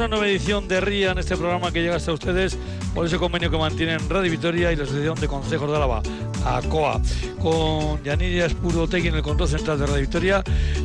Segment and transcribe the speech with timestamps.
[0.00, 2.56] una nueva edición de RIA en este programa que llega hasta ustedes
[2.94, 6.00] por ese convenio que mantienen Radio Vitoria y la Asociación de Consejos de Álava,
[6.46, 7.02] ACOA,
[7.38, 10.42] con Yanira Espurotegui en el control central de Radio Victoria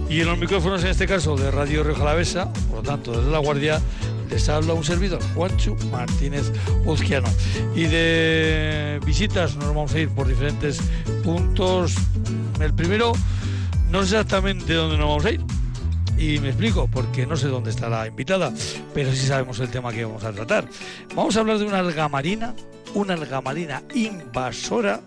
[0.10, 3.32] y en los micrófonos, en este caso, de Radio Río Jalavesa, por lo tanto, desde
[3.32, 3.82] La Guardia,
[4.30, 6.52] les habla un servidor, Juancho Martínez
[6.84, 7.30] Uzquiano.
[7.74, 10.82] Y de visitas nos vamos a ir por diferentes
[11.24, 11.96] puntos.
[12.60, 13.14] El primero,
[13.90, 15.42] no sé exactamente dónde nos vamos a ir,
[16.18, 18.54] y me explico, porque no sé dónde está la invitada,
[18.94, 20.68] pero sí sabemos el tema que vamos a tratar.
[21.16, 22.54] Vamos a hablar de una alga marina,
[22.94, 25.02] una alga marina invasora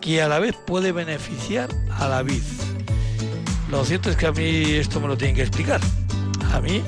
[0.00, 2.42] que a la vez puede beneficiar a la vid.
[3.70, 5.80] Lo cierto es que a mí esto me lo tienen que explicar.
[6.52, 6.82] A mí,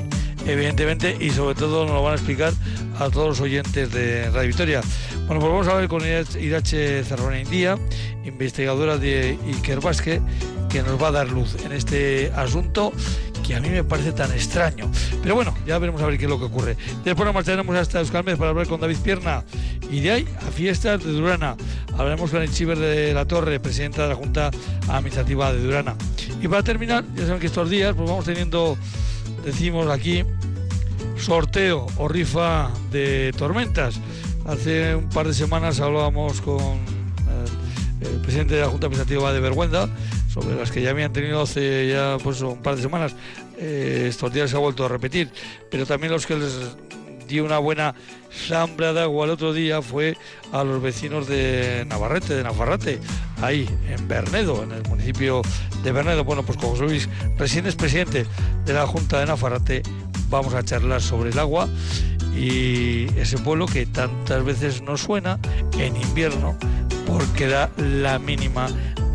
[0.47, 2.53] evidentemente, y sobre todo nos lo van a explicar
[2.99, 4.81] a todos los oyentes de Radio Victoria.
[5.27, 7.79] Bueno, pues vamos a ver con Irache Zarrona India,
[8.25, 9.81] investigadora de Iker
[10.71, 12.93] que nos va a dar luz en este asunto
[13.47, 14.89] que a mí me parece tan extraño.
[15.23, 16.77] Pero bueno, ya veremos a ver qué es lo que ocurre.
[17.05, 19.45] Después nos marcharemos hasta Euskalmez para hablar con David Pierna
[19.91, 21.57] y de ahí a fiestas de Durana.
[21.99, 24.51] Hablaremos con el Chiver de la Torre, presidenta de la Junta
[24.89, 25.97] Administrativa de Durana.
[26.41, 28.79] Y para terminar, ya saben que estos días pues vamos teniendo,
[29.45, 30.25] decimos aquí,
[31.19, 34.01] sorteo o rifa de tormentas.
[34.47, 36.61] Hace un par de semanas hablábamos con
[38.01, 39.89] el, el presidente de la Junta Administrativa de Vergüenza
[40.33, 43.15] sobre las que ya habían tenido hace ya pues un par de semanas.
[43.59, 45.31] Eh, estos días se ha vuelto a repetir,
[45.71, 46.53] pero también los que les
[47.27, 47.95] dio una buena
[48.49, 50.17] sambra de agua el otro día fue
[50.53, 52.99] a los vecinos de Navarrete, de Navarrate,
[53.41, 55.43] ahí en Bernedo, en el municipio
[55.83, 56.25] de Bernedo.
[56.25, 58.27] Bueno, pues como Luis recién es presidente
[58.65, 59.83] de la Junta de Navarrate,
[60.29, 61.69] vamos a charlar sobre el agua
[62.37, 65.39] y ese pueblo que tantas veces nos suena
[65.79, 66.57] en invierno
[67.07, 68.69] porque da la mínima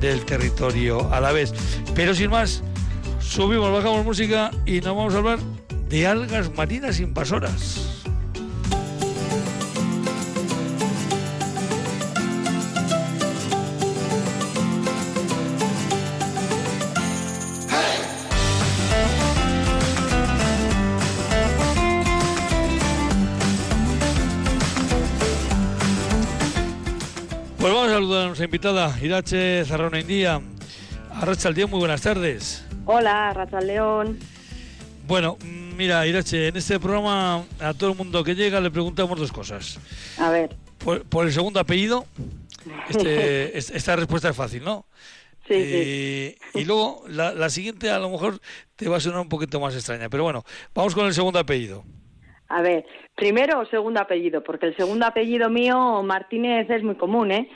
[0.05, 1.53] del territorio a la vez.
[1.95, 2.63] Pero sin más,
[3.19, 5.39] subimos, bajamos música y nos vamos a hablar
[5.89, 7.94] de algas marinas invasoras.
[28.45, 30.41] Nuestra invitada, Irache Zarrona India.
[31.11, 32.65] Arracha el día, muy buenas tardes.
[32.85, 34.19] Hola, Racha León.
[35.07, 35.37] Bueno,
[35.75, 39.79] mira, Irache, en este programa a todo el mundo que llega le preguntamos dos cosas.
[40.19, 40.55] A ver.
[40.83, 42.05] Por, por el segundo apellido,
[42.89, 44.85] este, esta respuesta es fácil, ¿no?
[45.47, 48.39] Sí, Eh, Y luego, la, la siguiente a lo mejor
[48.75, 51.83] te va a sonar un poquito más extraña, pero bueno, vamos con el segundo apellido.
[52.47, 52.85] A ver,
[53.15, 57.49] primero o segundo apellido, porque el segundo apellido mío, Martínez, es muy común, ¿eh?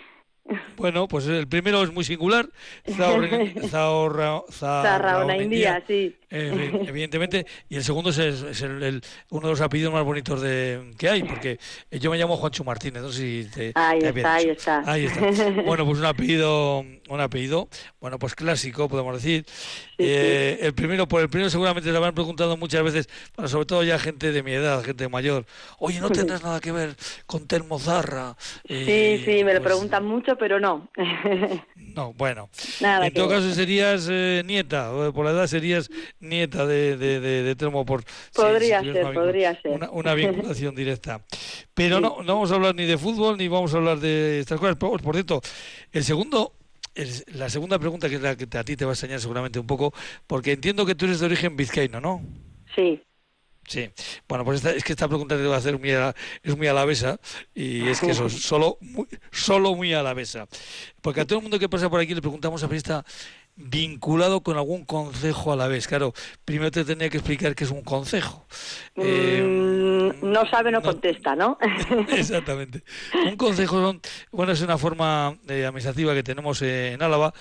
[0.78, 2.48] Bueno, pues el primero es muy singular,
[2.88, 6.16] Zahorra- Zahorra- India, sí.
[6.30, 10.42] eh, evidentemente, y el segundo es, es el- el- uno de los apellidos más bonitos
[10.42, 11.60] de, que hay, porque
[11.92, 14.84] yo me llamo Juancho Martínez, no sé si te, Ahí te está, ahí está.
[14.86, 15.50] Ahí está.
[15.66, 17.68] Bueno, pues un apellido, un apellido,
[18.00, 19.46] bueno, pues clásico, podemos decir.
[20.02, 23.84] Eh, el primero, por el primero seguramente le habrán preguntado muchas veces, bueno, sobre todo
[23.84, 25.46] ya gente de mi edad, gente mayor,
[25.78, 26.96] oye, no tendrás nada que ver
[27.26, 28.38] con Telmo Zarra.
[28.66, 30.90] Sí, sí, me lo pues, preguntan mucho, pero no.
[31.96, 32.50] No, bueno.
[32.82, 33.40] Nada en todo ver.
[33.40, 35.90] caso serías eh, nieta, o por la edad serías
[36.20, 38.04] nieta de, de, de, de Telmo por...
[38.36, 39.72] Podría si ser, una podría ser.
[39.72, 41.22] Una, una vinculación directa.
[41.74, 44.60] Pero no, no vamos a hablar ni de fútbol ni vamos a hablar de estas
[44.60, 44.76] cosas.
[44.76, 45.42] Por, por cierto,
[45.92, 46.59] el segundo...
[47.34, 49.68] la segunda pregunta que es la que a ti te va a extrañar seguramente un
[49.68, 49.94] poco,
[50.28, 52.22] porque entiendo que tú eres de origen vizcaíno, ¿no?
[52.76, 53.02] Sí.
[53.68, 53.88] Sí,
[54.28, 56.66] bueno, pues esta, es que esta pregunta te voy a hacer muy a- es muy
[56.66, 57.20] alavesa
[57.54, 60.48] y es que eso, es solo muy, solo muy alavesa.
[61.02, 63.06] Porque a todo el mundo que pasa por aquí le preguntamos a está
[63.62, 65.88] vinculado con algún concejo a la vez.
[65.88, 66.14] Claro,
[66.46, 68.46] primero te tenía que explicar qué es un concejo.
[68.96, 69.44] Eh,
[70.22, 71.58] Mm, no sabe, no no- contesta, ¿no?
[72.10, 72.84] Exactamente.
[73.26, 74.02] Un consejo son,
[74.32, 77.34] bueno, es una forma eh, administrativa que tenemos eh, en Álava,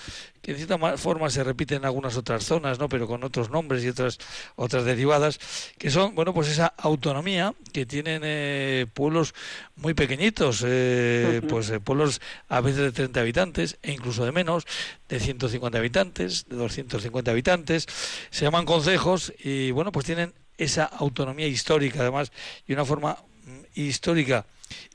[0.43, 2.89] que de cierta ma- forma se repite en algunas otras zonas, ¿no?
[2.89, 4.19] Pero con otros nombres y otras
[4.57, 5.39] otras derivadas,
[5.79, 9.35] que son, bueno, pues esa autonomía que tienen eh, pueblos
[9.77, 14.65] muy pequeñitos, eh, pues eh, pueblos a veces de 30 habitantes e incluso de menos,
[15.09, 17.87] de 150 habitantes, de 250 habitantes,
[18.31, 22.33] se llaman consejos y bueno, pues tienen esa autonomía histórica además
[22.67, 24.45] y una forma mm, histórica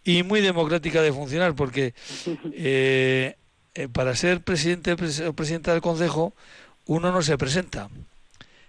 [0.04, 1.94] y muy democrática de funcionar porque
[2.54, 3.36] eh,
[3.76, 6.34] eh, para ser presidente pres- o presidenta del consejo
[6.86, 7.90] uno no se presenta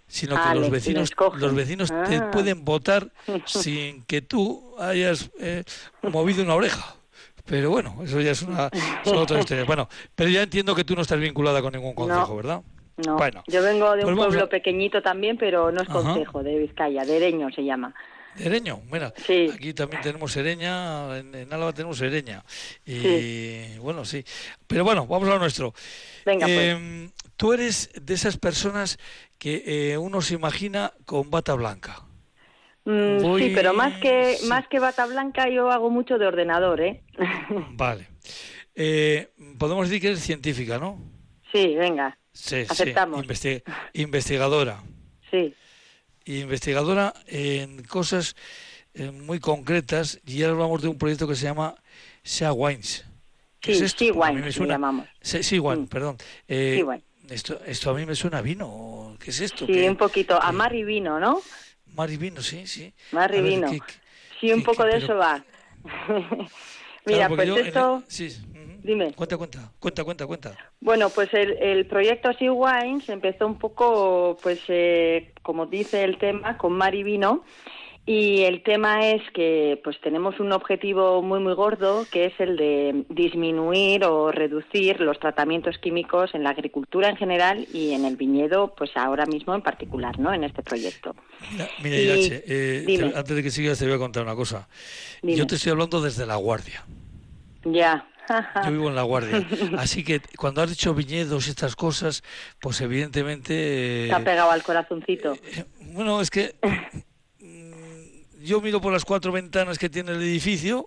[0.07, 2.31] sino que Ah, los vecinos los vecinos te Ah.
[2.31, 3.09] pueden votar
[3.47, 5.65] sin que tú hayas eh,
[6.03, 6.95] movido una oreja
[7.47, 8.71] pero bueno eso ya es una
[9.05, 12.29] son otras historias bueno pero ya entiendo que tú no estás vinculada con ningún consejo
[12.29, 12.37] No.
[12.37, 12.61] verdad
[12.97, 13.19] No.
[13.49, 17.17] Yo vengo de un pues pueblo pequeñito también, pero no es concejo, de Vizcaya, de
[17.17, 17.93] Ereño se llama.
[18.37, 18.83] ¿De Ereño?
[18.89, 19.13] Bueno,
[19.53, 22.45] aquí también tenemos Ereña, en, Álava tenemos Ereña.
[22.85, 24.25] Y bueno, sí.
[24.67, 25.75] Pero bueno, vamos a lo nuestro.
[26.25, 26.59] Venga, pues.
[26.59, 28.99] Em, tú eres de esas personas
[29.39, 32.03] que eh, uno se imagina con bata blanca.
[32.85, 37.03] Mm, sí, pero más que, más que bata blanca yo hago mucho de ordenador, ¿eh?
[37.73, 38.09] vale.
[38.75, 40.99] Eh, podemos decir que eres científica, ¿no?
[41.53, 42.19] Sí, venga.
[42.33, 43.25] Sí, Aceptamos.
[43.33, 43.63] Sí.
[43.93, 44.83] investigadora.
[45.31, 45.55] Sí.
[46.27, 48.35] Investigadora en cosas
[48.95, 51.75] eh, muy concretas y ahora hablamos de un proyecto que se llama
[52.23, 53.05] Sea Wines.
[53.61, 55.07] sí, Sea Wines, llamamos.
[55.21, 56.17] Sea Wine, perdón.
[56.49, 56.85] Eh,
[57.29, 59.17] esto, esto a mí me suena a vino.
[59.19, 59.67] ¿Qué es esto?
[59.67, 60.41] Sí, un poquito.
[60.41, 61.41] A mar y vino, ¿no?
[61.95, 62.93] Mar y vino, sí, sí.
[63.13, 63.69] Mar y vino.
[64.41, 65.45] sí, un poco de eso va.
[67.07, 68.03] Mira, pues esto...
[68.09, 68.35] sí,
[68.85, 69.15] Dime.
[69.15, 70.59] Cuenta, cuenta, cuenta, cuenta, cuenta.
[70.81, 76.19] Bueno, pues el, el proyecto Sea Wines empezó un poco, pues, eh, como dice el
[76.19, 77.45] tema, con mar y vino.
[78.07, 82.59] Y el tema es que pues tenemos un objetivo muy muy gordo que es el
[82.59, 88.17] de disminuir o reducir los tratamientos químicos en la agricultura en general y en el
[88.17, 90.35] viñedo pues ahora mismo en particular, ¿no?
[90.35, 91.17] En este proyecto.
[91.83, 94.69] Mira, Irache, eh, antes de que sigas te voy a contar una cosa.
[95.23, 96.85] Yo te estoy hablando desde La Guardia.
[97.65, 98.07] Ya.
[98.65, 99.47] Yo vivo en La Guardia.
[99.79, 102.23] Así que cuando has dicho viñedos y estas cosas,
[102.61, 104.07] pues evidentemente...
[104.09, 105.35] Te ha pegado al corazoncito.
[105.35, 106.55] Eh, bueno, es que
[107.41, 110.87] mm, yo miro por las cuatro ventanas que tiene el edificio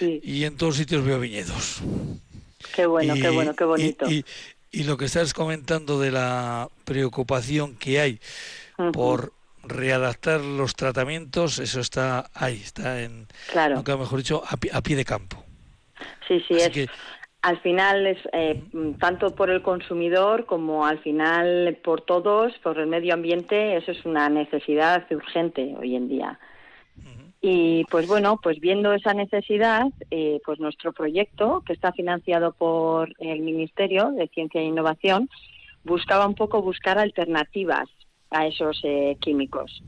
[0.00, 1.82] y en todos sitios veo viñedos.
[2.74, 4.06] Qué bueno, qué bueno, qué bonito.
[4.10, 4.24] Y,
[4.82, 8.20] lo que estás comentando de la preocupación que hay
[8.92, 9.32] por
[9.62, 13.76] readaptar los tratamientos, eso está ahí, está en, claro.
[13.76, 15.43] nunca mejor dicho, a pie de campo.
[16.28, 16.88] Sí, sí, es,
[17.42, 18.62] al final es eh,
[18.98, 24.04] tanto por el consumidor como al final por todos, por el medio ambiente, eso es
[24.06, 26.38] una necesidad urgente hoy en día.
[27.42, 33.12] Y pues bueno, pues viendo esa necesidad, eh, pues nuestro proyecto, que está financiado por
[33.18, 35.28] el Ministerio de Ciencia e Innovación,
[35.82, 37.90] buscaba un poco buscar alternativas
[38.30, 39.82] a esos eh, químicos.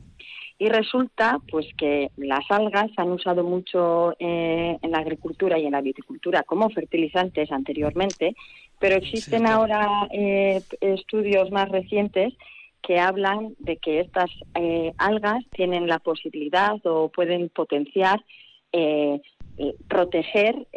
[0.59, 5.65] Y resulta pues que las algas se han usado mucho eh, en la agricultura y
[5.65, 8.35] en la viticultura como fertilizantes anteriormente,
[8.79, 12.33] pero existen ahora eh, estudios más recientes
[12.81, 18.23] que hablan de que estas eh, algas tienen la posibilidad o pueden potenciar
[19.87, 20.67] proteger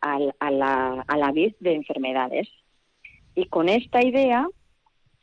[0.00, 2.48] a, la, a la vid de enfermedades.
[3.36, 4.48] Y con esta idea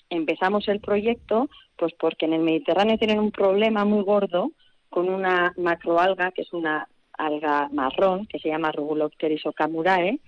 [0.09, 4.51] empezamos el proyecto pues porque en el Mediterráneo tienen un problema muy gordo
[4.89, 6.87] con una macroalga, que es una
[7.17, 10.19] alga marrón, que se llama Rubulopteris ocamurae,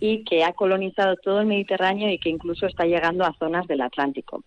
[0.00, 3.82] y que ha colonizado todo el Mediterráneo y que incluso está llegando a zonas del
[3.82, 4.42] Atlántico.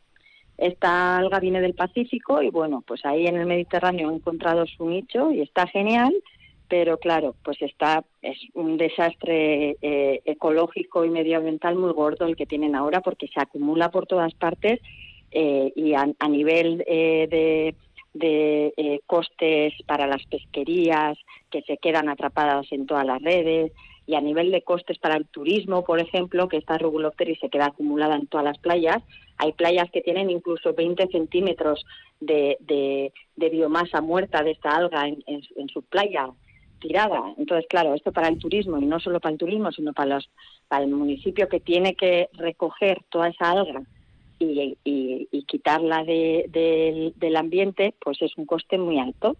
[0.57, 4.87] Esta alga viene del Pacífico y bueno, pues ahí en el Mediterráneo ha encontrado su
[4.87, 6.13] nicho y está genial,
[6.73, 12.47] pero claro, pues está es un desastre eh, ecológico y medioambiental muy gordo el que
[12.47, 14.79] tienen ahora porque se acumula por todas partes
[15.29, 17.75] eh, y a, nivel eh,
[18.15, 21.15] de, eh, costes para las pesquerías
[21.51, 23.71] que se quedan atrapadas en todas las redes
[24.07, 27.67] y a nivel de costes para el turismo, por ejemplo, que esta Rubulopteris se queda
[27.67, 29.03] acumulada en todas las playas.
[29.37, 31.85] Hay playas que tienen incluso 20 centímetros
[32.19, 36.31] de, biomasa muerta de esta alga en, en, su playa
[36.83, 37.33] tirada.
[37.37, 40.29] Entonces, claro, esto para el turismo, y no solo para el turismo, sino para, los,
[40.67, 43.81] para el municipio que tiene que recoger toda esa alga
[44.39, 49.37] y, quitarla del ambiente, pues es un coste muy alto.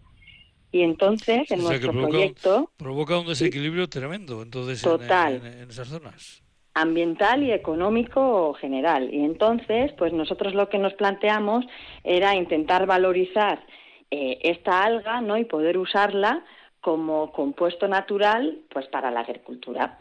[0.72, 2.70] Y entonces, en nuestro proyecto...
[2.76, 6.40] provoca un desequilibrio tremendo, entonces, total, en, esas zonas
[6.76, 9.08] ambiental y económico general.
[9.14, 11.64] Y entonces, pues nosotros lo que nos planteamos
[12.02, 13.64] era intentar valorizar
[14.10, 15.38] eh, esta alga, ¿no?
[15.38, 16.44] Y poder usarla
[16.84, 19.98] como compuesto natural, pues para la agricultura.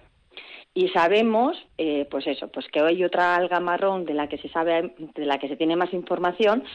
[0.74, 4.50] Y sabemos, eh, pues eso, pues que hay otra alga marrón de la que se
[4.50, 6.66] sabe, de la que se tiene más información,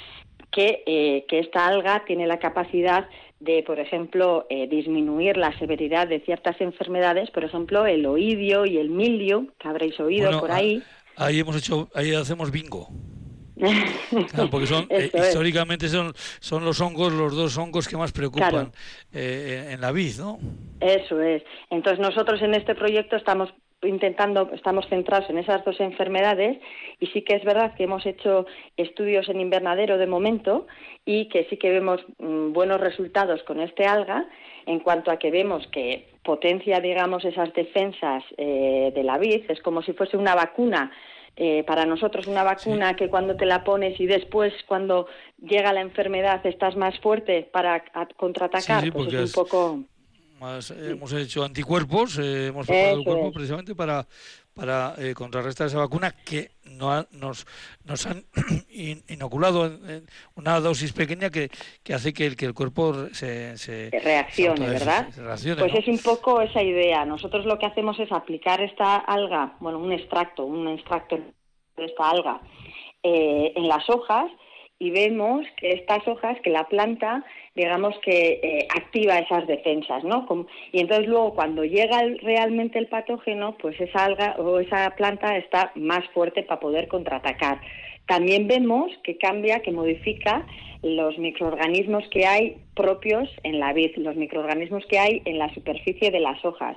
[0.50, 3.06] que, eh, que esta alga tiene la capacidad
[3.38, 8.78] de, por ejemplo, eh, disminuir la severidad de ciertas enfermedades, por ejemplo, el oidio y
[8.78, 10.82] el mildio, que habréis oído por ahí.
[11.16, 12.88] Ahí hemos hecho, ahí hacemos bingo.
[14.50, 18.72] Porque son históricamente son son los hongos los dos hongos que más preocupan
[19.12, 20.38] en la vid, ¿no?
[20.80, 21.42] Eso es.
[21.70, 26.58] Entonces nosotros en este proyecto estamos intentando, estamos centrados en esas dos enfermedades
[26.98, 28.46] y sí que es verdad que hemos hecho
[28.76, 30.66] estudios en invernadero de momento
[31.04, 34.26] y que sí que vemos mm, buenos resultados con este alga
[34.66, 39.62] en cuanto a que vemos que potencia, digamos, esas defensas eh, de la vid, es
[39.62, 40.90] como si fuese una vacuna
[41.40, 45.06] eh, para nosotros una vacuna que cuando te la pones y después cuando
[45.40, 47.84] llega la enfermedad estás más fuerte para
[48.16, 49.84] contraatacar, pues es un poco...
[50.76, 54.04] hemos hecho anticuerpos, eh, hemos preparado el cuerpo precisamente para,
[54.58, 57.46] para eh, contrarrestar esa vacuna que no nos,
[57.84, 58.24] nos han
[59.08, 61.48] inoculado en, una dosis pequeña que,
[61.84, 65.06] que hace que el, que el cuerpo se, se reaccione, ¿verdad?
[65.58, 67.04] pues es un poco esa idea.
[67.04, 71.20] Nosotros lo que hacemos es aplicar esta alga, bueno, un extracto, un extracto
[71.76, 72.40] de esta alga
[73.04, 74.28] eh, en las hojas
[74.80, 77.24] y vemos que estas hojas, que la planta,
[77.58, 80.26] digamos que eh, activa esas defensas, ¿no?
[80.72, 85.72] y entonces luego cuando llega realmente el patógeno, pues esa alga o esa planta está
[85.74, 87.60] más fuerte para poder contraatacar.
[88.06, 90.46] También vemos que cambia, que modifica
[90.82, 96.12] los microorganismos que hay propios en la vid, los microorganismos que hay en la superficie
[96.12, 96.76] de las hojas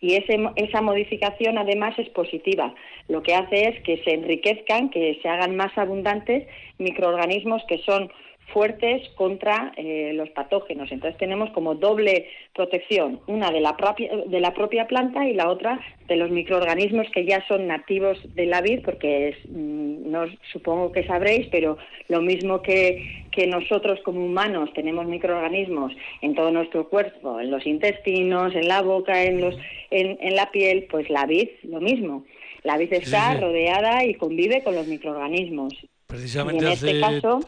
[0.00, 2.74] y esa modificación además es positiva.
[3.08, 6.46] Lo que hace es que se enriquezcan, que se hagan más abundantes
[6.78, 8.12] microorganismos que son
[8.52, 10.90] fuertes contra eh, los patógenos.
[10.92, 15.50] Entonces tenemos como doble protección, una de la, propia, de la propia planta y la
[15.50, 20.26] otra de los microorganismos que ya son nativos de la vid, porque es, mm, no
[20.52, 26.50] supongo que sabréis, pero lo mismo que, que nosotros como humanos tenemos microorganismos en todo
[26.50, 29.56] nuestro cuerpo, en los intestinos, en la boca, en, los,
[29.90, 32.24] en, en la piel, pues la vid lo mismo.
[32.62, 35.74] La vid está rodeada y convive con los microorganismos.
[36.06, 37.40] Precisamente en este caso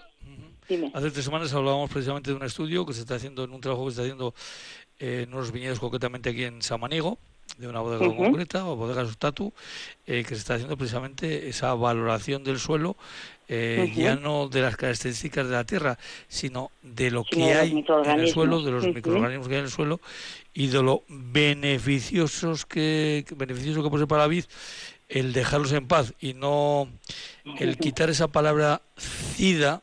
[0.95, 3.85] Hace tres semanas hablábamos precisamente de un estudio que se está haciendo, en un trabajo
[3.87, 4.35] que se está haciendo
[4.99, 7.19] en unos viñedos concretamente aquí en Samaniego,
[7.59, 9.53] de una bodega concreta, o bodega Sustatu,
[10.07, 12.97] eh, que se está haciendo precisamente esa valoración del suelo,
[13.49, 18.21] eh, ya no de las características de la tierra, sino de lo que hay en
[18.21, 20.01] el suelo, de los microorganismos que hay en el suelo
[20.53, 24.45] y de lo beneficiosos que, beneficioso que puede para la vid
[25.09, 26.89] el dejarlos en paz y no
[27.59, 29.83] el quitar esa palabra cida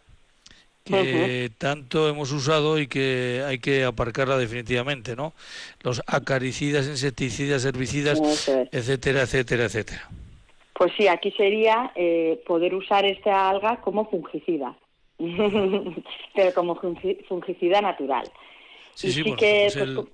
[0.84, 5.34] que tanto hemos usado y que hay que aparcarla definitivamente, ¿no?
[5.82, 8.22] Los acaricidas, insecticidas, herbicidas,
[8.72, 10.10] etcétera, etcétera, etcétera.
[10.74, 14.76] Pues sí, aquí sería eh, poder usar esta alga como fungicida,
[16.36, 18.30] pero como fungicida natural.
[18.96, 20.08] Sí, sí, que, pues,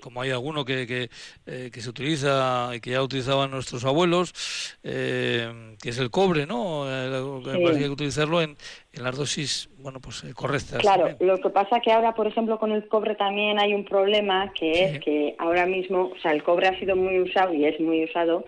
[0.00, 1.08] como hay alguno que, que,
[1.46, 6.46] eh, que, se utiliza y que ya utilizaban nuestros abuelos, eh, que es el cobre,
[6.46, 6.84] ¿no?
[6.88, 8.56] Eh, hay que utilizarlo en,
[8.92, 10.80] en las dosis, bueno, pues correctas.
[10.80, 14.52] Claro, lo que pasa que ahora, por ejemplo, con el cobre también hay un problema
[14.52, 17.78] que es que ahora mismo, o sea, el cobre ha sido muy usado y es
[17.80, 18.44] muy usado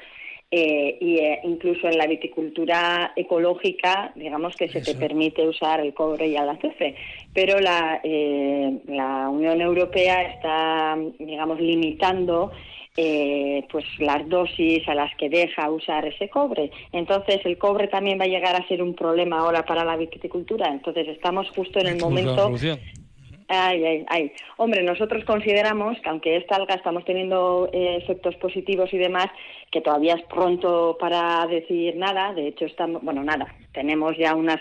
[0.51, 5.93] eh, y eh, incluso en la viticultura ecológica, digamos que se te permite usar el
[5.93, 6.95] cobre y el azufre,
[7.35, 12.51] pero la, eh, la Unión Europea está, digamos, limitando
[13.71, 16.73] pues las dosis a las que deja usar ese cobre.
[16.91, 20.67] Entonces el cobre también va a llegar a ser un problema ahora para la viticultura.
[20.67, 22.51] Entonces estamos justo en el momento
[23.51, 24.33] Ay, ay, ay.
[24.59, 29.29] Hombre, nosotros consideramos que aunque esta alga estamos teniendo eh, efectos positivos y demás,
[29.71, 32.35] que todavía es pronto para decir nada.
[32.35, 33.47] De hecho, estamos, bueno, nada.
[33.73, 34.61] Tenemos ya unas,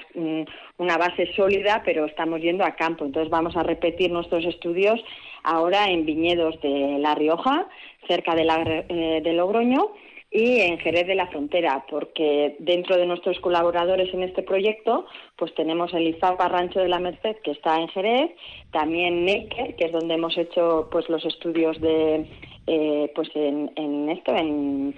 [0.77, 3.03] una base sólida, pero estamos yendo a campo.
[3.03, 5.03] Entonces vamos a repetir nuestros estudios
[5.44, 7.67] ahora en viñedos de La Rioja,
[8.08, 9.91] cerca de, la, eh, de Logroño
[10.38, 15.53] y en Jerez de la Frontera, porque dentro de nuestros colaboradores en este proyecto, pues
[15.56, 18.32] tenemos el IFAPA Rancho de la Merced, que está en Jerez,
[18.72, 22.27] también Necker, que es donde hemos hecho pues los estudios de,
[22.67, 24.96] eh, pues en, esto, en,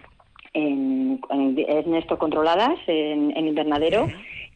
[0.53, 4.07] en, esto controladas, en, invernadero,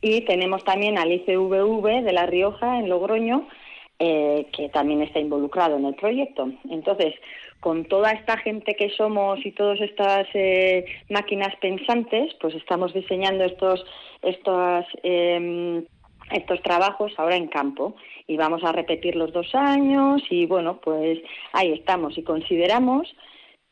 [0.02, 3.48] y tenemos también al ICVV de La Rioja, en Logroño,
[4.00, 6.52] eh, que también está involucrado en el proyecto.
[6.70, 7.16] Entonces,
[7.64, 13.46] con toda esta gente que somos y todas estas eh, máquinas pensantes, pues estamos diseñando
[13.46, 13.86] estos,
[14.22, 15.86] estos, em,
[16.32, 17.96] estos trabajos ahora en campo.
[18.28, 21.20] Y vamos a repetir los dos años y bueno, pues
[21.54, 22.18] ahí estamos.
[22.18, 23.16] Y consideramos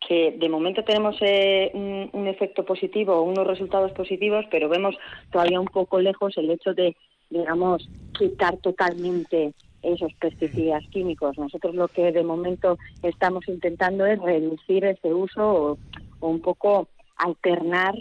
[0.08, 4.96] que de momento tenemos eh, un, un, efecto positivo, unos resultados positivos, pero vemos
[5.34, 6.96] todavía un poco lejos el hecho de,
[7.30, 11.38] digamos, quitar totalmente esos pesticidas químicos.
[11.38, 15.78] Nosotros lo que de momento estamos intentando es reducir ese uso
[16.22, 17.96] o, un poco alternar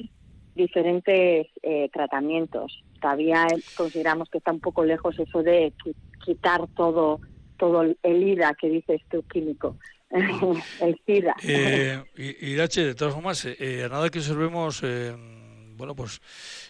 [0.55, 2.83] diferentes eh, tratamientos.
[3.01, 3.47] Todavía
[3.77, 5.73] consideramos que está un poco lejos eso de
[6.25, 7.21] quitar todo
[7.57, 9.77] todo el IDA que dices tú químico.
[10.81, 11.37] el SIDA.
[11.45, 15.15] Eh, y, de todas formas, eh, a nada que observemos, eh,
[15.77, 16.21] bueno, pues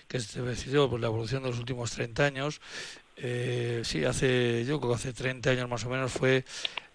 [0.09, 2.61] que se decidió pues, la evolución de los últimos 30 años,
[3.23, 6.45] eh, sí, hace, yo creo que hace 30 años más o menos fue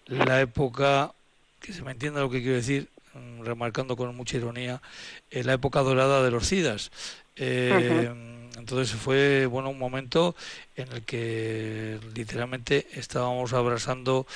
[0.06, 1.12] la época,
[1.60, 4.82] que se me entienda lo que quiero decir, mm, remarcando con mucha ironía,
[5.30, 6.90] eh, la época dorada de los SIDAS.
[7.36, 10.34] entonces fue bueno un momento
[10.74, 14.26] en el que literalmente estábamos abrazando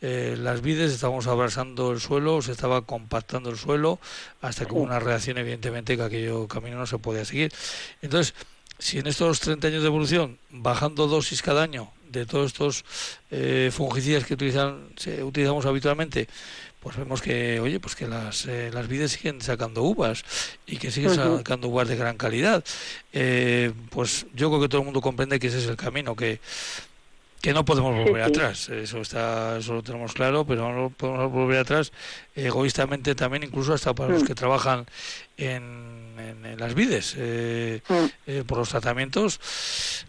[0.00, 3.98] eh, las vides, estábamos abrazando el suelo, se estaba compactando el suelo,
[4.40, 7.52] hasta que hubo una reacción evidentemente que aquello camino no se podía seguir.
[8.02, 8.34] Entonces,
[8.78, 12.84] si en estos 30 años de evolución, bajando dosis cada año de todos estos
[13.30, 14.88] eh, fungicidas que utilizan,
[15.22, 16.28] utilizamos habitualmente,
[16.80, 20.24] pues vemos que, oye, pues que las, eh, las vides siguen sacando uvas
[20.66, 22.64] y que siguen sacando uvas de gran calidad.
[23.12, 26.40] Eh, pues yo creo que todo el mundo comprende que ese es el camino, que,
[27.40, 28.68] que no podemos volver atrás.
[28.68, 31.92] Eso está, eso lo tenemos claro, pero no podemos volver atrás
[32.36, 34.86] egoístamente también, incluso hasta para los que trabajan
[35.36, 37.80] en en, las vides eh,
[38.26, 39.40] eh, por los tratamientos.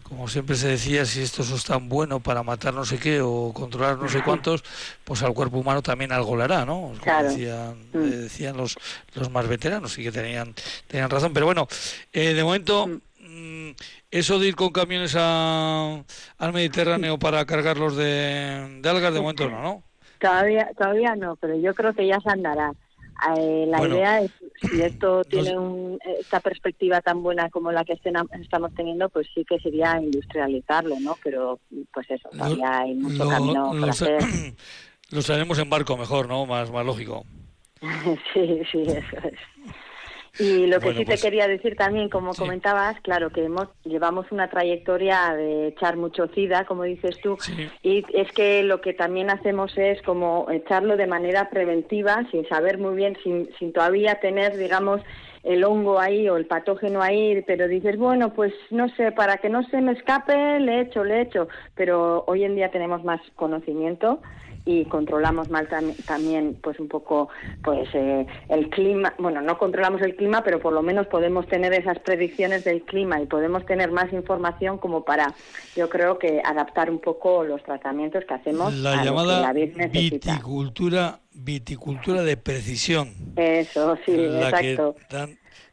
[0.02, 3.52] Como siempre se decía, si esto es tan bueno para matar no sé qué o
[3.54, 4.64] controlar no sé cuántos,
[5.04, 6.92] pues al cuerpo humano también algo le hará, ¿no?
[7.22, 7.98] decían, mm.
[7.98, 8.76] eh, decían los,
[9.14, 10.54] los más veteranos y que tenían,
[10.86, 11.32] tenían razón.
[11.32, 11.68] Pero bueno,
[12.12, 13.70] de momento mm.
[14.10, 16.02] eso de ir con camiones a,
[16.38, 19.82] al Mediterráneo para cargarlos de, de algas, de momento no, ¿no?
[20.20, 22.72] Todavía, todavía no, pero yo creo que ya se andará.
[23.36, 28.74] Eh, la idea es, si esto tiene esta perspectiva tan buena como la que estamos
[28.74, 31.16] teniendo, pues sí que sería industrializarlo, ¿no?
[31.22, 31.60] Pero,
[31.92, 34.18] pues eso, todavía hay mucho camino para hacer.
[35.10, 36.46] Lo haremos en barco mejor, ¿no?
[36.46, 37.24] Más, más lógico.
[38.32, 39.38] sí, sí, eso es.
[40.38, 44.30] Y lo que sí te pues quería decir también, como comentabas, claro que hemos llevamos
[44.30, 47.36] una trayectoria de echar mucho SIDA, como dices tú,
[47.82, 52.78] y es que lo que también hacemos es como echarlo de manera preventiva, sin saber
[52.78, 55.00] muy bien, sin, sin todavía tener, digamos,
[55.42, 59.48] el hongo ahí o el patógeno ahí, pero dices, bueno, pues no sé, para que
[59.48, 64.20] no se me escape, le echo, le echo, pero hoy en día tenemos más conocimiento
[64.70, 65.68] y controlamos mal
[66.06, 67.28] también pues un poco
[67.62, 71.72] pues eh, el clima bueno no controlamos el clima pero por lo menos podemos tener
[71.72, 75.34] esas predicciones del clima y podemos tener más información como para
[75.76, 82.36] yo creo que adaptar un poco los tratamientos que hacemos la llamada viticultura viticultura de
[82.36, 83.12] precisión.
[83.36, 84.96] Eso sí exacto.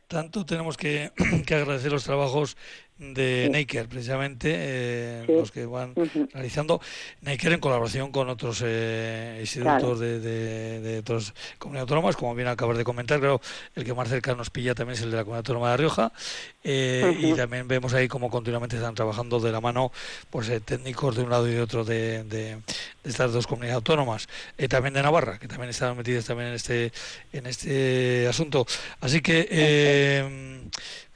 [0.08, 1.12] tanto tenemos que,
[1.46, 2.58] que agradecer los trabajos
[3.00, 5.94] de Naker, precisamente, eh, los que van
[6.34, 6.82] realizando.
[7.22, 12.78] Naker en colaboración con otros eh, institutos de, de, otras comunidades autónomas, como bien acabas
[12.78, 13.40] de comentar, creo
[13.76, 16.12] el que más cerca nos pilla también es el de la Comunidad Autónoma de Rioja,
[16.64, 19.92] eh, y también vemos ahí como continuamente están trabajando de la mano
[20.30, 22.58] pues técnicos de un lado y de otro de, de
[23.04, 24.28] estas dos comunidades autónomas,
[24.70, 26.92] también de Navarra, que también están metidos también en este,
[27.32, 28.66] en este asunto.
[29.02, 30.68] Así que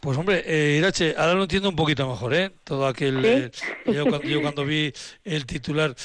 [0.01, 2.51] pues hombre, eh, Irache, ahora lo entiendo un poquito mejor, ¿eh?
[2.63, 3.23] Todo aquel...
[3.23, 3.51] Eh,
[3.85, 4.91] yo, cuando, vi
[5.23, 5.95] el titular,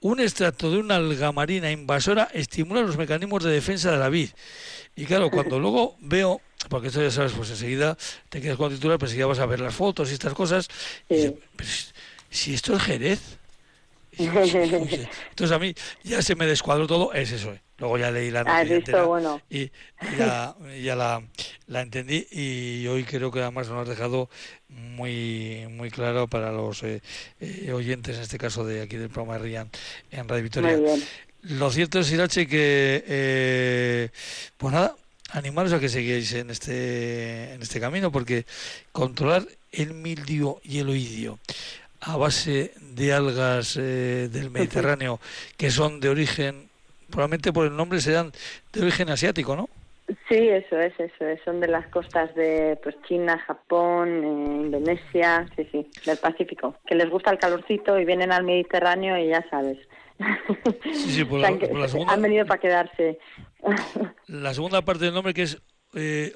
[0.00, 4.28] un extracto de una alga marina invasora estimula los mecanismos de defensa de la vid.
[4.96, 7.96] Y claro, cuando luego veo, porque esto ya sabes, pues enseguida
[8.28, 10.68] te quedas con el titular, pues ya vas a ver las fotos y estas cosas.
[11.08, 11.34] Y
[12.28, 13.38] si esto es Jerez,
[14.18, 17.54] entonces a mí ya se me descuadró todo, es eso.
[17.54, 17.62] Eh.
[17.78, 19.40] Luego ya leí la noticia bueno.
[19.50, 19.70] y,
[20.18, 20.54] ya,
[20.96, 21.22] la,
[21.66, 24.28] la, entendí y hoy creo que además nos has dejado
[24.68, 27.00] muy muy claro para los eh,
[27.40, 29.70] eh, oyentes, en este caso de aquí del programa de Rian
[30.10, 30.78] en Radio Victoria.
[31.42, 34.10] Lo cierto es, Irache, que
[34.56, 34.96] pues nada,
[35.30, 38.46] animaros a que sigáis en este, en este camino porque
[38.92, 41.38] controlar el mildio y el oidio
[42.00, 45.20] a base de algas eh, del Mediterráneo
[45.56, 46.67] que son de origen,
[47.10, 48.32] probablemente por el nombre sean
[48.72, 49.68] de origen asiático, ¿no?
[50.28, 51.40] Sí, eso es, eso es.
[51.44, 56.76] Son de las costas de pues China, Japón, eh, Indonesia, sí, sí, del Pacífico.
[56.86, 59.76] Que les gusta el calorcito y vienen al Mediterráneo y ya sabes.
[60.84, 62.14] Sí, sí, por la, segunda...
[62.14, 63.18] Han venido para quedarse.
[64.26, 65.60] La segunda parte del nombre que es
[65.94, 66.32] eh,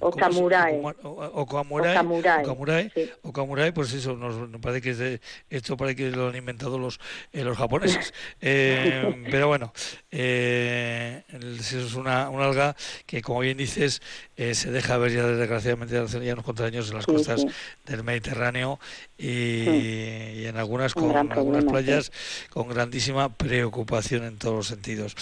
[0.00, 0.80] o Kamurai.
[1.02, 2.92] O, Kamurai.
[3.22, 7.00] O Kamurai, pues eso, nos, parece que es esto parece que lo han inventado los,
[7.32, 8.12] eh, los japoneses.
[8.40, 9.72] Eh, pero bueno,
[10.10, 14.00] eh, es una, una, alga que, como bien dices,
[14.36, 17.44] eh, se deja ver ya desgraciadamente hace ya unos cuantos años en las costas
[17.86, 18.78] del Mediterráneo
[19.18, 22.12] y, en algunas, con, algunas playas
[22.50, 25.16] con grandísima preocupación en todos los sentidos.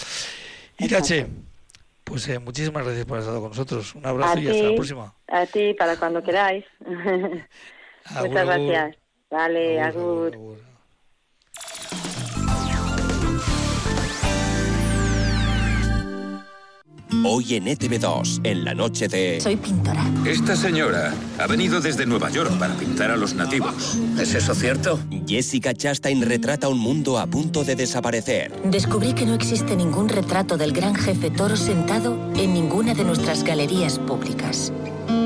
[0.77, 1.27] Irache.
[2.07, 3.93] Pues eh, muchísimas gracias por estar con nosotros.
[3.95, 5.13] Un abrazo y hasta la próxima.
[5.27, 6.63] A ti, para cuando queráis.
[6.79, 8.95] Muchas gracias.
[9.29, 10.31] Vale, agur.
[17.23, 19.39] Hoy en ETV2, en la noche de...
[19.39, 20.03] Soy pintora.
[20.25, 23.97] Esta señora ha venido desde Nueva York para pintar a los nativos.
[24.19, 24.99] ¿Es eso cierto?
[25.25, 28.51] Jessica Chastain retrata un mundo a punto de desaparecer.
[28.63, 33.43] Descubrí que no existe ningún retrato del gran jefe toro sentado en ninguna de nuestras
[33.43, 34.71] galerías públicas.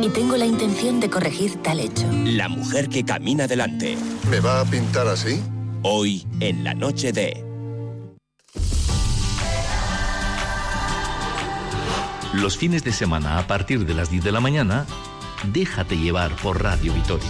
[0.03, 2.07] y tengo la intención de corregir tal hecho.
[2.25, 3.97] La mujer que camina delante.
[4.29, 5.39] ¿Me va a pintar así?
[5.83, 7.50] Hoy, en la noche de...
[12.33, 14.85] Los fines de semana a partir de las 10 de la mañana,
[15.51, 17.29] déjate llevar por Radio Vitoria.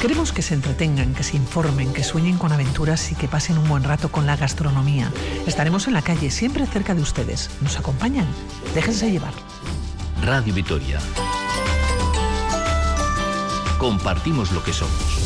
[0.00, 3.68] Queremos que se entretengan, que se informen, que sueñen con aventuras y que pasen un
[3.68, 5.10] buen rato con la gastronomía.
[5.46, 7.50] Estaremos en la calle, siempre cerca de ustedes.
[7.60, 8.26] ¿Nos acompañan?
[8.72, 9.32] Déjense llevar.
[10.22, 11.00] Radio Vitoria.
[13.78, 15.25] Compartimos lo que somos.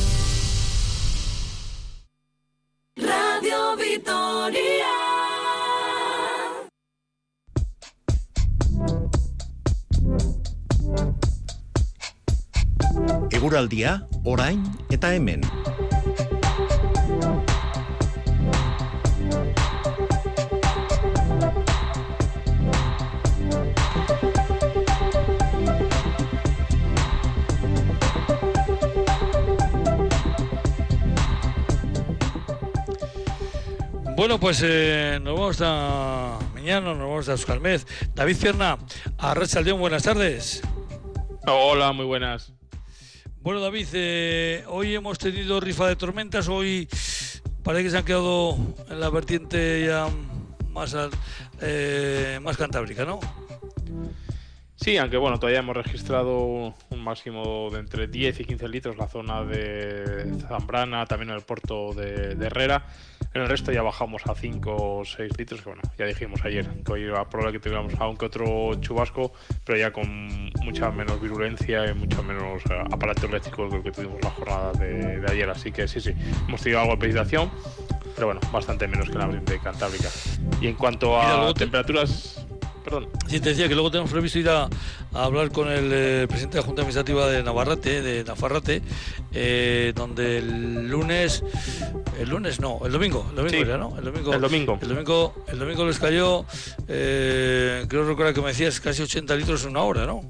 [13.60, 15.42] Eguraldia, orain eta hemen.
[34.16, 37.86] Bueno, pues eh, nos vamos a mañana, nos vamos a Euskalmez.
[38.14, 38.78] David Fierna,
[39.18, 40.62] a Red buenas tardes.
[41.46, 42.54] Hola, muy buenas.
[43.42, 46.46] Bueno, David, eh, hoy hemos tenido rifa de tormentas.
[46.48, 46.86] Hoy
[47.62, 48.54] parece que se han quedado
[48.90, 50.08] en la vertiente ya
[50.68, 50.94] más,
[51.62, 53.18] eh, más cantábrica, ¿no?
[54.76, 59.08] Sí, aunque bueno, todavía hemos registrado un máximo de entre 10 y 15 litros la
[59.08, 62.84] zona de Zambrana, también en el puerto de, Herrera.
[63.32, 66.66] En el resto ya bajamos a 5 o 6 litros, que bueno, ya dijimos ayer
[66.84, 69.32] que hoy iba a probar que tuviéramos aún que otro chubasco,
[69.64, 73.92] pero ya con mucha menos virulencia y mucho menos eh, aparato eléctrico que el que
[73.92, 75.48] tuvimos la jornada de, ayer.
[75.48, 76.12] Así que sí, sí,
[76.48, 77.52] hemos tenido algo de precipitación,
[78.16, 80.08] pero bueno, bastante menos que la de Cantábrica.
[80.60, 82.39] Y en cuanto a temperaturas
[82.84, 83.08] Perdón.
[83.28, 84.68] Sí, te decía que luego tenemos previsto ir a,
[85.12, 88.82] hablar con el eh, presidente de la Junta Administrativa de Navarrate, de Nafarrate,
[89.32, 91.44] eh, donde el lunes,
[92.18, 93.98] el lunes no, el domingo, el domingo era, ¿no?
[93.98, 94.32] El domingo.
[94.32, 94.78] El domingo.
[94.80, 96.46] El domingo, el domingo les cayó,
[96.88, 100.22] eh, creo recordar que me decías casi 80 litros en una hora, ¿no?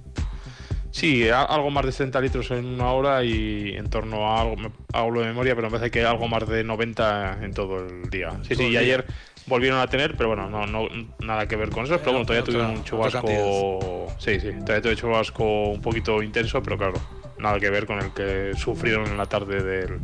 [0.93, 4.57] Sí, algo más de 70 litros en una hora y en torno a algo,
[4.93, 8.33] hablo de memoria, pero me parece que algo más de 90 en todo el día.
[8.43, 9.07] Sí, sí, y ayer
[9.51, 11.99] volvieron a tener, pero bueno, no, no nada que ver con eso.
[11.99, 14.07] Pero bueno, todavía tuvieron un chubasco.
[14.19, 16.95] Sí, sí, todavía tuve chubasco un poquito intenso, pero claro,
[17.39, 19.99] nada que ver con el que sufrieron en la tarde del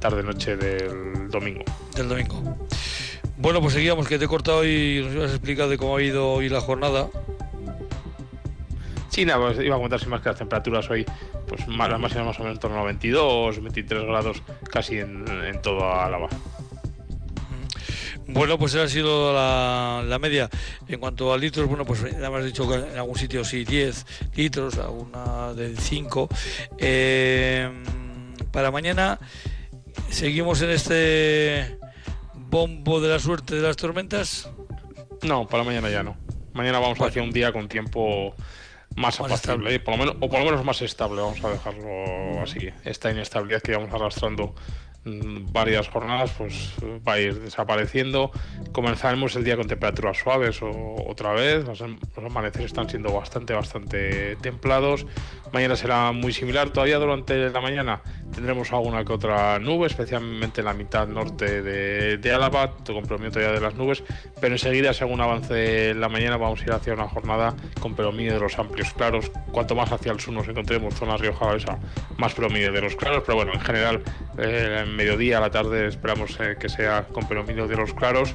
[0.00, 1.62] tarde-noche del domingo.
[1.94, 2.42] Del domingo.
[3.36, 6.02] Bueno, pues seguíamos, que te he cortado y nos ibas a explicar de cómo ha
[6.02, 7.08] ido hoy la jornada.
[9.10, 11.06] Sí, nada, pues iba a contar sin más que las temperaturas hoy,
[11.46, 15.26] pues más, las máximas más o menos en torno a 22, 23 grados casi en,
[15.28, 16.28] en todo Álava.
[18.28, 20.48] Bueno, pues esa ha sido la, media.
[20.88, 23.64] En cuanto a litros, bueno, pues ya me has dicho que en algún sitio sí
[23.64, 26.28] 10 litros, alguna de 5.
[26.78, 27.70] Eh,
[28.50, 29.18] para mañana
[30.10, 31.78] seguimos en este
[32.34, 34.50] bombo de la suerte de las tormentas.
[35.22, 36.16] No, para mañana ya no.
[36.52, 38.34] Mañana vamos hacia un día con tiempo
[38.96, 39.80] más, apacible, ¿eh?
[39.80, 42.70] por lo menos, o por lo menos más estable, vamos a dejarlo así.
[42.84, 44.54] Esta inestabilidad que vamos arrastrando
[45.52, 46.72] varias jornadas pues
[47.06, 48.30] va a ir desapareciendo.
[48.72, 50.70] Comenzaremos el día con temperaturas suaves o,
[51.06, 51.64] otra vez.
[51.64, 51.82] Los,
[52.16, 55.06] amaneceres están siendo bastante, bastante templados.
[55.52, 56.70] Mañana será muy similar.
[56.70, 58.02] Todavía durante la mañana
[58.34, 63.30] tendremos alguna que otra nube, especialmente en la mitad norte de, de Álava, con predominio
[63.30, 64.02] todavía de las nubes.
[64.40, 68.40] Pero enseguida, según avance la mañana, vamos a ir hacia una jornada con predominio de
[68.40, 69.30] los amplios claros.
[69.52, 71.78] Cuanto más hacia el sur nos encontremos, zona Rioja esa
[72.18, 73.22] más predominio de los claros.
[73.24, 74.02] Pero bueno, en general,
[74.38, 78.34] eh, mediodía, a la tarde esperamos eh, que sea con predominio de los claros.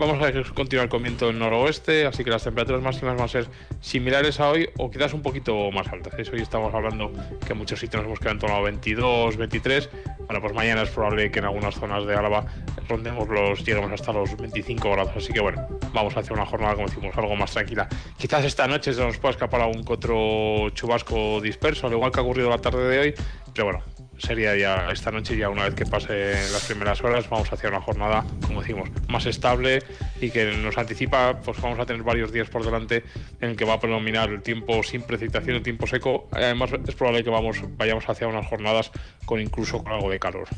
[0.00, 3.46] Vamos a continuar con viento en noroeste, así que las temperaturas máximas van a ser
[3.82, 6.14] similares a hoy o quizás un poquito más altas.
[6.16, 7.12] Eso hoy estamos hablando
[7.44, 9.90] que en muchos sitios nos hemos quedado en torno a 22, 23.
[10.20, 12.46] Bueno, pues mañana es probable que en algunas zonas de Álava
[12.88, 15.12] rondemos los, lleguemos hasta los 25 grados.
[15.14, 17.86] Así que bueno, vamos a hacer una jornada, como decimos, algo más tranquila.
[18.16, 22.22] Quizás esta noche se nos pueda escapar algún otro chubasco disperso, al igual que ha
[22.22, 23.14] ocurrido la tarde de hoy.
[23.52, 23.84] Pero bueno,
[24.20, 27.80] sería ya esta noche, ya una vez que pase las primeras horas, vamos hacia una
[27.80, 29.82] jornada, como decimos, más estable
[30.20, 33.04] y que nos anticipa, pues vamos a tener varios días por delante
[33.40, 36.28] en el que va a predominar el tiempo sin precipitación, el tiempo seco.
[36.32, 38.90] Además, es probable que vamos, vayamos hacia unas jornadas
[39.24, 40.48] con incluso con algo de calor.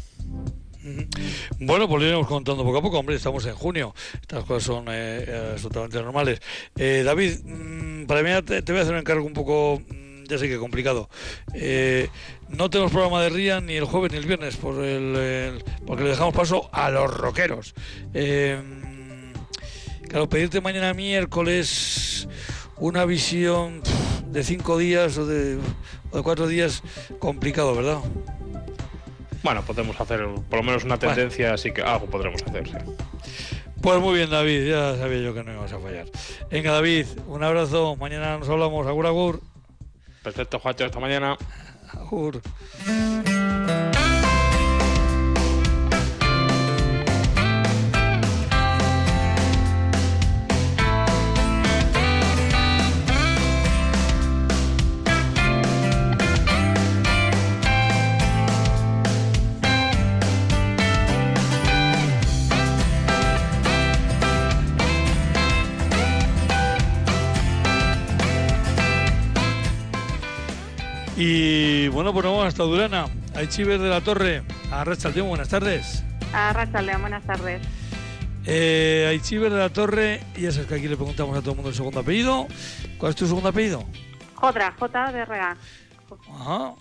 [1.60, 2.98] Bueno, pues lo iremos contando poco a poco.
[2.98, 3.94] Hombre, estamos en junio.
[4.20, 6.42] Estas cosas son eh, eh, absolutamente normales.
[6.76, 9.80] Eh, David, mm, para mí te, te, voy a hacer un encargo un poco
[10.32, 11.08] ya sé que complicado.
[11.54, 12.08] Eh,
[12.48, 16.10] no tenemos programa de RIA ni el jueves ni el viernes por el, porque le
[16.10, 17.74] dejamos paso a los rockeros.
[18.14, 18.60] Eh,
[20.08, 22.28] claro, pedirte mañana miércoles
[22.76, 23.82] una visión
[24.26, 25.58] de cinco días o de,
[26.10, 26.82] o de cuatro días
[27.18, 27.98] complicado, ¿verdad?
[29.42, 32.76] Bueno, podemos hacer por lo menos una tendencia, así que algo podremos hacer, sí.
[33.82, 36.06] Pues muy bien, David, ya sabía yo que no íbamos a fallar.
[36.48, 37.96] Venga, David, un abrazo.
[37.96, 38.86] Mañana nos hablamos.
[38.86, 39.40] Agur, agur.
[40.22, 41.36] Perfecto, Juancho, hasta mañana.
[71.24, 73.04] Y bueno, pues vamos hasta Durana.
[73.36, 74.42] Aichiver de la Torre.
[74.72, 76.02] A Rachaldeón, buenas tardes.
[76.32, 77.62] A Rachaldeón, buenas tardes.
[78.44, 81.56] Eh, Aichiver de la Torre, y eso es que aquí le preguntamos a todo el
[81.58, 82.48] mundo el segundo apellido.
[82.98, 83.84] ¿Cuál es tu segundo apellido?
[84.34, 85.56] Jodra, J de Rega.
[86.28, 86.74] Ajá.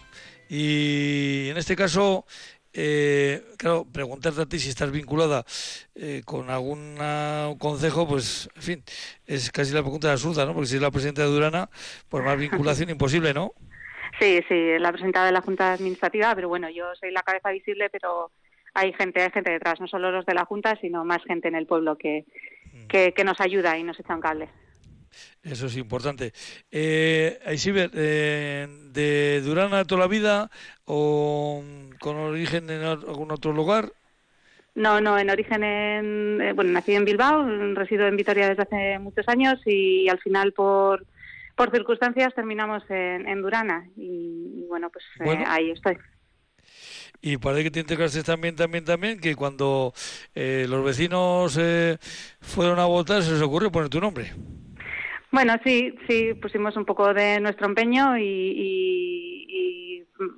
[0.49, 2.25] Y en este caso,
[2.73, 5.45] eh, claro, preguntarte a ti si estás vinculada
[5.93, 6.97] eh, con algún
[7.59, 8.83] consejo, pues, en fin,
[9.27, 10.55] es casi la pregunta de absurda, ¿no?
[10.55, 11.69] Porque si es la presidenta de Durana,
[12.09, 13.53] pues más vinculación imposible, ¿no?
[14.21, 17.89] Sí, sí, la presidenta de la Junta Administrativa, pero bueno, yo soy la cabeza visible,
[17.89, 18.29] pero
[18.75, 21.55] hay gente, hay gente detrás, no solo los de la Junta, sino más gente en
[21.55, 22.25] el pueblo que,
[22.87, 24.47] que, nos ayuda y nos echa un cable.
[25.41, 26.33] Eso es importante.
[26.69, 30.51] Eh, Aisiber, eh, ¿de Durana toda la vida
[30.85, 31.63] o
[31.99, 33.91] con origen en algún otro lugar?
[34.75, 38.99] No, no, en origen, en, eh, bueno, nací en Bilbao, resido en Vitoria desde hace
[38.99, 41.07] muchos años y al final por
[41.55, 45.97] por circunstancias terminamos en, Durana y, bueno, pues eh, ahí estoy.
[47.21, 49.93] Y parece que te integraste también, también, también, que cuando
[50.33, 51.97] eh, los vecinos eh,
[52.39, 54.31] fueron a votar se les ocurrió poner tu nombre.
[55.31, 59.37] Bueno, sí, sí, pusimos un poco de nuestro empeño y,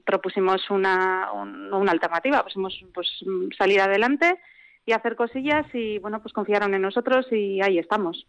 [0.06, 3.08] propusimos una, una alternativa, pusimos pues,
[3.58, 4.40] salir adelante
[4.86, 8.26] y hacer cosillas y bueno, pues confiaron en nosotros y ahí estamos.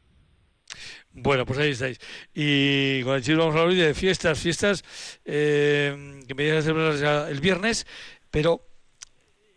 [1.13, 2.01] Bueno, pues ahí estáis.
[2.35, 4.85] Y con el chico vamos a hablar de fiestas, fiestas
[5.25, 7.87] eh, que me a celebrar el viernes,
[8.31, 8.67] pero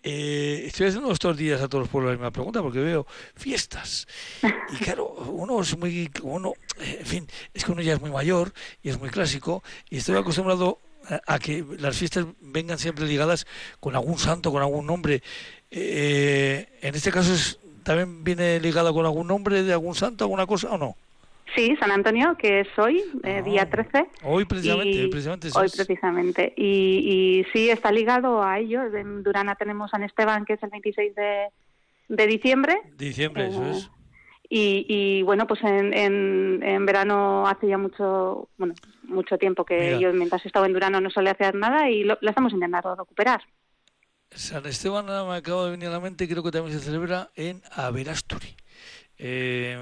[0.04, 4.08] eh, estoy haciendo estos días a todos los pueblos la misma pregunta porque veo fiestas.
[4.72, 8.54] Y claro, uno es muy, uno, en fin, es que uno ya es muy mayor
[8.82, 10.80] y es muy clásico y estoy acostumbrado
[11.26, 13.48] a, que las fiestas vengan siempre ligadas
[13.80, 15.24] con algún santo, con algún nombre.
[15.72, 17.34] Eh, en este caso
[17.84, 20.96] también viene ligado con algún nombre de algún santo, alguna cosa o no?
[21.56, 24.06] Sí, San Antonio, que es hoy, eh, día 13.
[24.24, 25.50] Hoy precisamente, precisamente.
[25.56, 26.54] Hoy precisamente.
[26.58, 28.84] Y, sí, está ligado a ello.
[28.84, 31.48] En Durana tenemos San Esteban, que es el 26 de,
[32.10, 32.82] de diciembre.
[32.98, 33.90] Diciembre, eso es.
[34.50, 35.94] Y, y, bueno, pues en,
[36.64, 41.10] en, verano hace ya mucho bueno mucho tiempo que yo mientras estaba en Durano no
[41.10, 43.42] solía hacer nada y lo, la estamos intentando recuperar.
[44.32, 47.62] San Esteban me acaba de venir a la mente, creo que también se celebra en
[47.72, 48.56] Averasturi.
[49.20, 49.78] Eh,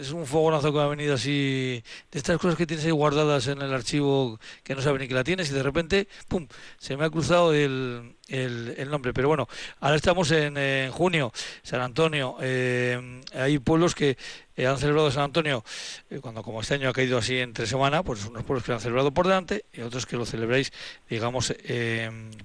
[0.00, 3.62] es un fogonazo que ha venido así, de estas cosas que tienes ahí guardadas en
[3.62, 6.46] el archivo que no sabe ni que la tienes y de repente, ¡pum!,
[6.78, 9.12] se me ha cruzado el, el, nombre.
[9.12, 9.48] Pero bueno,
[9.80, 14.16] ahora estamos en, junio, San Antonio, eh, hay pueblos que
[14.56, 15.64] eh, han celebrado San Antonio,
[16.10, 18.76] eh, cuando como este año ha caído así entre semana, pues unos pueblos que lo
[18.76, 20.72] han celebrado por delante y otros que lo celebráis,
[21.08, 21.54] digamos,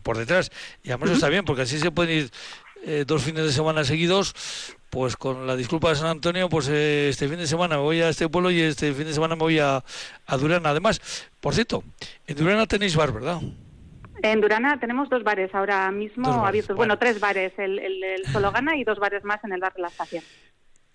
[0.04, 0.52] por detrás.
[0.84, 4.34] Y además está bien, porque así se pueden ir dos fines de semana seguidos
[4.89, 8.02] pues con la disculpa de San Antonio, pues eh, este fin de semana me voy
[8.02, 9.84] a este pueblo y este fin de semana me voy a,
[10.26, 10.69] a Durana.
[10.69, 11.02] Además,
[11.39, 11.84] por cierto,
[12.26, 13.41] en Durana tenéis bar, ¿verdad?
[14.23, 16.76] En Durana tenemos dos bares ahora mismo abiertos.
[16.76, 19.82] Bueno, tres bares, el, el, el Sologana y dos bares más en el bar de
[19.82, 20.23] la estación.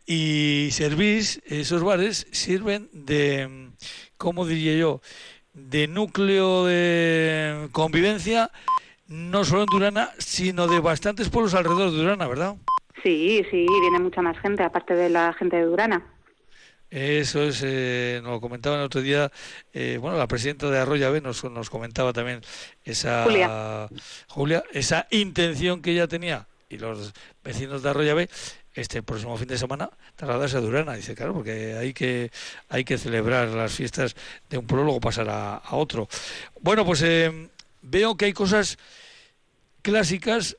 [0.04, 3.70] Y servís, esos bares sirven de,
[4.16, 5.00] ¿cómo diría yo?
[5.52, 8.50] De núcleo de convivencia,
[9.06, 12.56] no solo en Durana, sino de bastantes pueblos alrededor de Durana, ¿verdad?
[13.02, 16.06] Sí, sí, viene mucha más gente, aparte de la gente de Durana.
[16.90, 19.32] Eso es, eh, nos lo comentaba el otro día,
[19.72, 22.42] eh, bueno, la presidenta de Arroyave nos, nos comentaba también
[22.84, 23.88] esa,
[24.28, 24.62] Julia.
[24.72, 28.28] esa intención que ella tenía y los vecinos de Arroyave
[28.74, 30.94] este próximo fin de semana trasladarse a Durana.
[30.94, 32.30] Dice, claro, porque hay que,
[32.68, 34.14] hay que celebrar las fiestas
[34.50, 36.08] de un luego pasar a, otro.
[36.60, 37.48] Bueno, pues eh,
[37.82, 38.78] veo que hay cosas
[39.82, 40.56] clásicas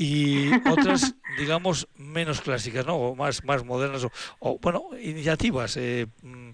[0.00, 2.94] y otras, digamos, menos clásicas, ¿no?
[2.94, 4.06] O más, más modernas,
[4.38, 6.50] o, bueno, iniciativas eh, mm,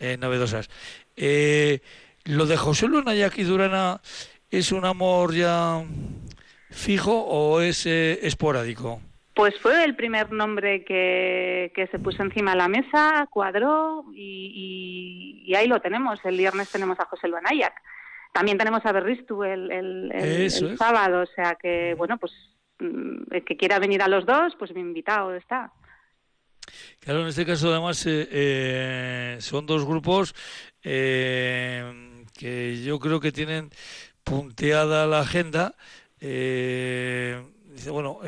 [0.00, 0.68] eh, novedosas.
[1.16, 1.78] Eh,
[2.24, 4.00] ¿Lo de José Nayak y Durana
[4.50, 5.84] es un amor ya
[6.70, 9.00] fijo o es esporádico?
[9.32, 15.44] Pues fue el primer nombre que, que se puso encima de la mesa, cuadró y,
[15.46, 16.18] y, ahí lo tenemos.
[16.24, 17.74] El viernes tenemos a José Luan Ayac.
[18.32, 22.32] También tenemos a Berristu el, el, el, sábado, o sea que, bueno, pues
[22.78, 25.72] el que quiera venir a los dos, pues mi invitado está.
[27.00, 30.34] Claro, en este caso además eh, eh, son dos grupos
[30.82, 33.70] eh, que yo creo que tienen
[34.24, 35.74] punteada la agenda.
[36.20, 38.20] dice, bueno,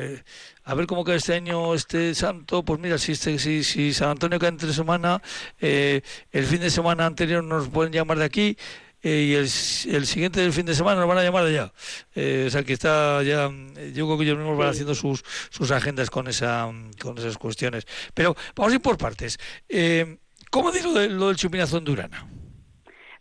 [0.63, 4.09] a ver cómo cae este año este santo, pues mira, si, este, si, si San
[4.09, 5.21] Antonio cae entre semana,
[5.59, 8.57] el fin de semana anterior nos pueden llamar de aquí,
[9.03, 11.71] eh, y el, el, siguiente del fin de semana nos van a llamar allá.
[12.15, 13.49] Eh, o sea que está ya,
[13.93, 16.69] yo creo que ellos mismos van haciendo sus, sus agendas con, esa,
[17.01, 17.87] con esas cuestiones.
[18.13, 19.39] Pero vamos a ir por partes.
[19.69, 20.17] Eh,
[20.49, 22.27] ¿Cómo digo lo, lo del chupinazo en Durana?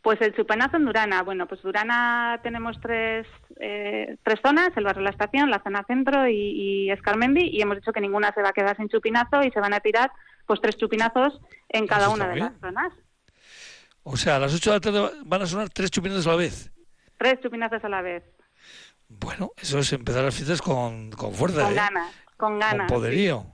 [0.02, 3.26] Pues el chupinazo en Durana, bueno, pues Durana tenemos tres,
[3.60, 7.76] eh, tres zonas, el barrio La Estación, la zona centro y, y, Escarmendi, y hemos
[7.76, 10.10] dicho que ninguna se va a quedar sin chupinazo y se van a tirar
[10.46, 11.38] pues tres chupinazos
[11.68, 12.92] en cada una de las zonas.
[14.02, 16.36] O sea, a las 8 de la tarde van a sonar tres chupinazos a la
[16.36, 16.72] vez.
[17.18, 18.24] Tres chupinazos a la vez.
[19.08, 21.62] Bueno, eso es empezar las fiestas con, con fuerza.
[21.62, 21.76] Con ¿eh?
[21.76, 22.88] ganas, con ganas.
[22.90, 23.46] Con poderío.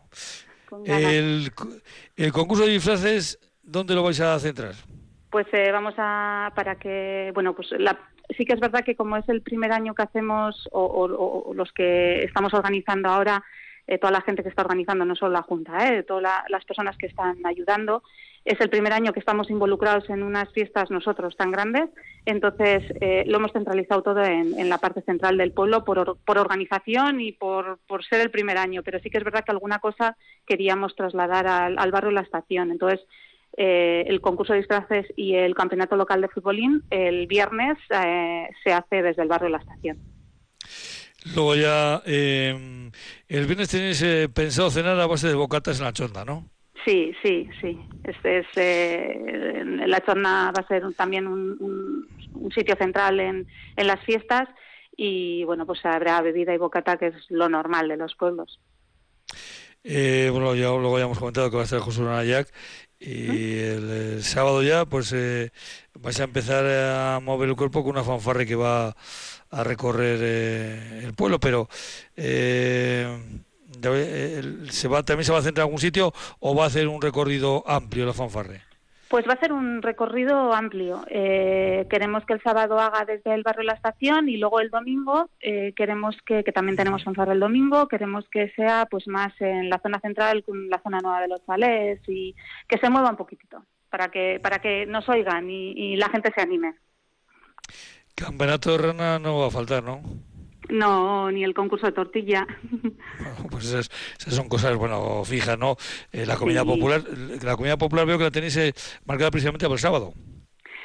[0.69, 1.13] Con ganas.
[1.13, 1.53] El,
[2.17, 4.75] el, concurso de disfraces, ¿dónde lo vais a centrar?
[5.31, 7.99] Pues eh, vamos a, para que, bueno, pues la,
[8.37, 11.55] sí que es verdad que como es el primer año que hacemos, o, o, o
[11.55, 13.43] los que estamos organizando ahora,
[13.87, 16.65] eh, toda la gente que está organizando, no solo la Junta, eh, todas la, las
[16.65, 18.03] personas que están ayudando,
[18.47, 21.91] es el primer año que estamos involucrados en unas fiestas nosotros tan grandes,
[22.25, 27.21] entonces eh, lo hemos centralizado todo en, en, la parte central del pueblo por, organización
[27.21, 27.79] y por,
[28.09, 31.77] ser el primer año, pero sí que es verdad que alguna cosa queríamos trasladar al,
[31.77, 32.71] al barrio La Estación.
[32.71, 33.05] Entonces,
[33.57, 38.73] eh, el concurso de disfraces y el campeonato local de futbolín el viernes eh, se
[38.73, 39.99] hace desde el barrio La Estación.
[41.35, 42.91] Luego ya, eh,
[43.27, 46.49] el viernes tenéis pensado cenar a base de bocatas en la chonda, ¿no?
[46.87, 47.81] Sí, sí, sí.
[48.05, 53.19] Este es, eh, la Chorna va a ser un, también un, un, un, sitio central
[53.19, 54.49] en, en las fiestas
[54.97, 58.61] y bueno, pues habrá bebida y bocata, que es lo normal de los pueblos.
[59.83, 62.53] Eh, bueno, ya luego ya hemos comentado que va a estar José Lunayac
[63.01, 65.51] y el, el, sábado ya pues eh,
[65.95, 68.97] vais a empezar a mover el cuerpo con una fanfarre que va
[69.51, 71.69] a recorrer eh, el pueblo, pero
[72.17, 73.07] eh,
[73.83, 77.01] se va, también se va a centrar en algún sitio o va a hacer un
[77.01, 78.63] recorrido amplio la fanfarre?
[79.09, 81.05] Pues va a ser un recorrido amplio.
[81.09, 85.31] Eh, queremos que el sábado haga desde el barrio La Estación y luego el domingo
[85.41, 89.71] eh, queremos que, que, también tenemos fanfarre el domingo, queremos que sea pues más en
[89.71, 92.35] la zona central, con la zona nueva de los chalés y
[92.67, 96.33] que se mueva un poquitito para que para que nos oigan y, y la gente
[96.35, 96.75] se anime.
[98.17, 100.01] Campeonato de rana no va a faltar, ¿no?
[100.69, 102.47] No, ni el concurso de tortilla.
[103.19, 105.77] Bueno, pues esas, esas, son cosas, bueno, fijas, ¿no?
[106.13, 106.67] Eh, la comida sí.
[106.67, 107.03] popular,
[107.43, 108.73] la comida popular veo que la tenéis eh,
[109.07, 110.13] marcada precisamente para el sábado.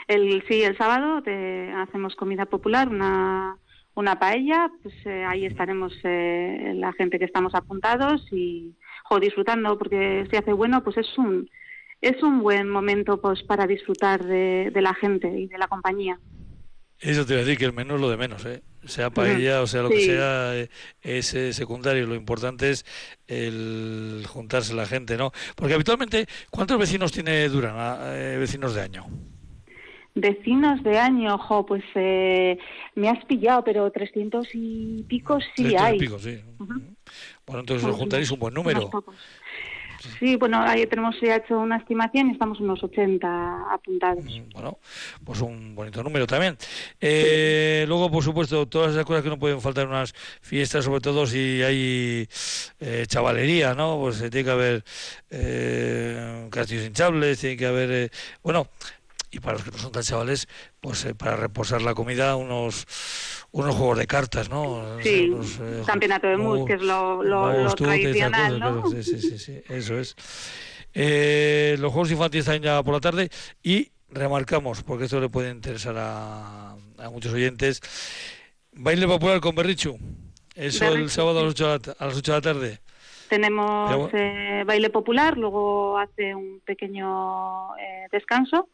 [0.07, 3.57] El, sí, el sábado te, hacemos comida popular, una,
[3.95, 9.77] una paella, pues eh, ahí estaremos eh, la gente que estamos apuntados y jo, disfrutando,
[9.77, 11.49] porque si hace bueno, pues es un,
[12.01, 16.19] es un buen momento pues para disfrutar de, de la gente y de la compañía.
[17.01, 18.61] Eso te iba a decir que el menú es lo de menos, ¿eh?
[18.85, 19.95] sea paella o sea lo sí.
[19.95, 20.69] que sea, eh,
[21.01, 22.07] es secundario.
[22.07, 22.85] Lo importante es
[23.27, 25.31] el juntarse la gente, ¿no?
[25.55, 29.05] Porque habitualmente, ¿cuántos vecinos tiene Durán, eh, vecinos de año?
[30.13, 32.57] Vecinos de año, jo, pues eh,
[32.95, 35.95] me has pillado, pero 300 y pico sí 300 hay.
[35.95, 36.41] Y pico, sí.
[36.59, 36.81] Uh -huh.
[37.45, 38.89] Bueno, entonces lo juntaréis un buen número.
[40.19, 44.23] Sí, bueno, ahí tenemos ya hecho una estimación y estamos unos 80 apuntados.
[44.53, 44.77] Bueno,
[45.23, 46.57] pues un bonito número también.
[46.99, 51.01] Eh, luego, por supuesto, todas esas cosas que no pueden faltar en unas fiestas, sobre
[51.01, 52.27] todo si hay
[52.79, 53.99] eh, chavalería, ¿no?
[53.99, 54.83] Pues eh, tiene que haber
[55.29, 58.09] eh, castillos hinchables, tiene que haber, eh,
[58.43, 58.67] bueno,
[59.33, 60.47] y para los que no son tan chavales,
[60.81, 62.85] pues eh, para reposar la comida, unos
[63.51, 64.99] unos juegos de cartas, ¿no?
[65.01, 68.89] Sí, los, eh, campeonato de mus, que es lo, lo, lo tradicional, ¿no?
[68.89, 70.15] Sí, sí, sí, sí, eso es.
[70.93, 73.29] Eh, los juegos infantiles están ya por la tarde
[73.63, 77.81] y remarcamos, porque esto le puede interesar a, a muchos oyentes,
[78.73, 79.97] baile popular con Berrichu.
[80.55, 82.79] Eso Berrichu, el sábado a las, 8 a las 8 de la tarde.
[83.29, 88.67] Tenemos eh, baile popular, luego hace un pequeño eh, descanso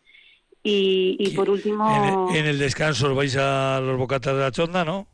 [0.67, 1.89] y, y por último...
[1.95, 5.07] En el, en el, descanso vais a los bocatas de la chonda, ¿no?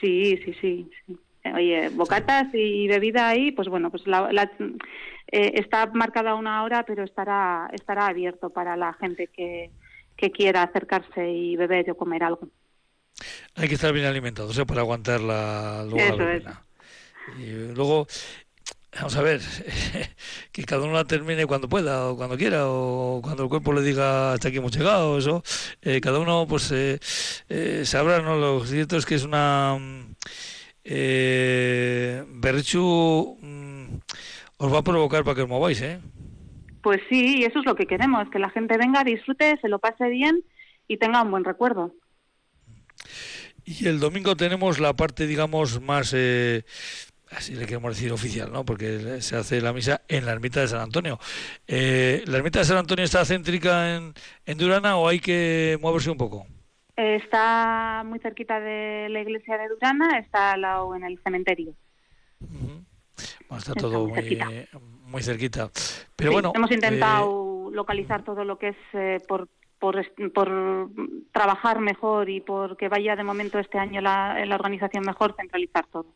[0.00, 0.90] Sí, sí, sí.
[1.06, 1.18] sí.
[1.52, 4.44] Oye, bocatas y bebida ahí, pues bueno, pues la, la
[5.26, 9.70] eh, está marcada una hora, pero estará estará abierto para la gente que,
[10.16, 12.48] que quiera acercarse y beber o comer algo.
[13.56, 14.64] Hay que estar bien alimentados ¿eh?
[14.64, 16.44] para aguantar la, luego Eso la es.
[17.38, 18.06] Y luego,
[18.94, 19.40] vamos a ver,
[20.52, 23.82] que cada uno la termine cuando pueda o cuando quiera o cuando el cuerpo le
[23.82, 25.42] diga hasta aquí hemos llegado, eso,
[25.80, 26.98] eh, cada uno pues eh,
[27.48, 28.36] eh, sabrá, ¿no?
[28.36, 29.78] Lo cierto es que es una...
[30.84, 33.94] Eh, Berchu mm,
[34.58, 36.00] os va a provocar para que os mováis, ¿eh?
[36.82, 39.78] Pues sí, y eso es lo que queremos, que la gente venga, disfrute, se lo
[39.78, 40.42] pase bien
[40.88, 41.94] y tenga un buen recuerdo.
[43.64, 46.64] Y el domingo tenemos la parte, digamos, más, eh,
[47.36, 48.64] así le queremos decir oficial, ¿no?
[48.64, 51.18] Porque se hace la misa en la ermita de San Antonio.
[51.66, 54.14] Eh, ¿La ermita de San Antonio está céntrica en,
[54.46, 56.46] en Durana o hay que moverse un poco?
[56.94, 61.74] Está muy cerquita de la iglesia de Durana, está al lado en el cementerio.
[62.38, 64.48] Bueno, está, todo muy, cerquita.
[65.06, 65.70] muy cerquita.
[66.16, 67.74] Pero bueno, hemos intentado eh...
[67.74, 70.90] localizar todo lo que es eh, por, por, por
[71.32, 75.86] trabajar mejor y por que vaya de momento este año la, la organización mejor, centralizar
[75.86, 76.06] todo.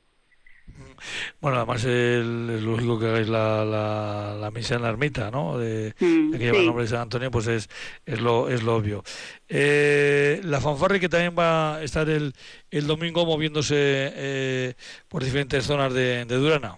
[1.41, 5.59] Bueno, además el, es lógico que hagáis la, la, la, misa en la ermita, ¿no?
[5.59, 6.61] De, mm, de que lleva sí.
[6.61, 7.69] el nombre de San Antonio, pues es,
[8.05, 9.03] es, lo, es lo obvio.
[9.49, 12.33] Eh, la fanfarre que también va a estar el,
[12.71, 14.75] el domingo moviéndose eh,
[15.09, 16.77] por diferentes zonas de, de, Durana.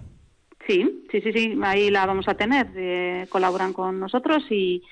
[0.66, 2.68] Sí, sí, sí, sí, ahí la vamos a tener.
[2.76, 4.82] Eh, colaboran con nosotros y,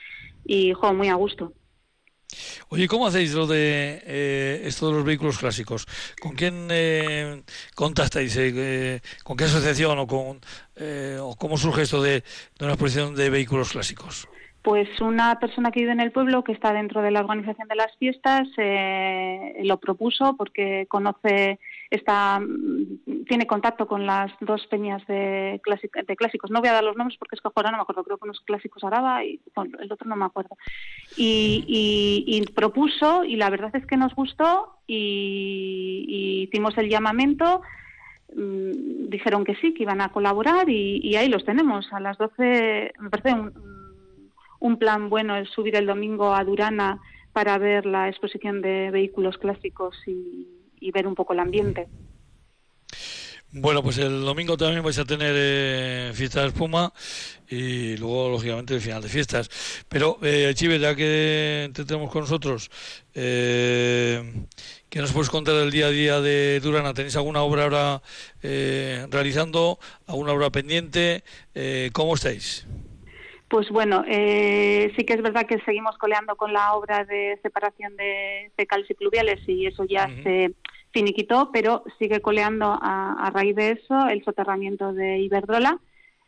[0.45, 1.53] y jo, muy a gusto.
[2.69, 5.87] Oye, ¿cómo hacéis lo de eh, esto de los vehículos clásicos?
[6.21, 7.43] ¿Con quién eh,
[7.75, 8.37] contactáis?
[8.37, 10.41] Eh, ¿Con qué asociación o, con,
[10.77, 12.23] eh, o cómo surge esto de,
[12.59, 14.29] de, una exposición de vehículos clásicos?
[14.67, 17.77] Pues una persona que vive en el pueblo, que está dentro de la organización de
[17.77, 21.61] las fiestas, eh, lo propuso porque conoce,
[21.97, 22.41] está,
[23.27, 26.51] tiene contacto con las dos peñas de, clásic, de clásicos.
[26.51, 28.25] No voy a dar los nombres porque es que ahora no me acuerdo, creo que
[28.25, 30.57] unos clásicos Araba y bueno, el otro no me acuerdo.
[31.17, 37.63] Y, y, y, propuso y la verdad es que nos gustó y, hicimos el llamamiento
[38.35, 41.93] mm, dijeron que sí, que iban a colaborar y, y, ahí los tenemos.
[41.93, 43.53] A las 12, me parece un,
[44.61, 47.01] un plan bueno el subir el domingo a Durana
[47.33, 51.89] para ver la exposición de vehículos clásicos y, y ver un poco el ambiente.
[53.53, 56.93] Bueno, pues el domingo también vais a tener eh, fiesta de espuma
[57.49, 59.49] y luego, lógicamente, el final de fiestas.
[59.89, 62.71] Pero, eh, Chive, ya que te tenemos con nosotros,
[63.15, 64.47] eh,
[64.91, 66.93] ¿qué nos puedes contar del día a día de Durana?
[66.93, 68.03] ¿Tenéis alguna obra ahora
[68.43, 69.79] eh, realizando?
[70.07, 71.25] ¿Alguna obra pendiente?
[71.55, 72.67] Eh, ¿Cómo estáis?
[73.49, 77.97] Pues bueno, eh, sí que es verdad que seguimos coleando con la obra de separación
[77.97, 80.23] de fecales y pluviales y eso ya uh -huh.
[80.25, 80.55] se
[80.93, 85.79] finiquitó, pero sigue coleando a, a, raíz de eso el soterramiento de Iberdrola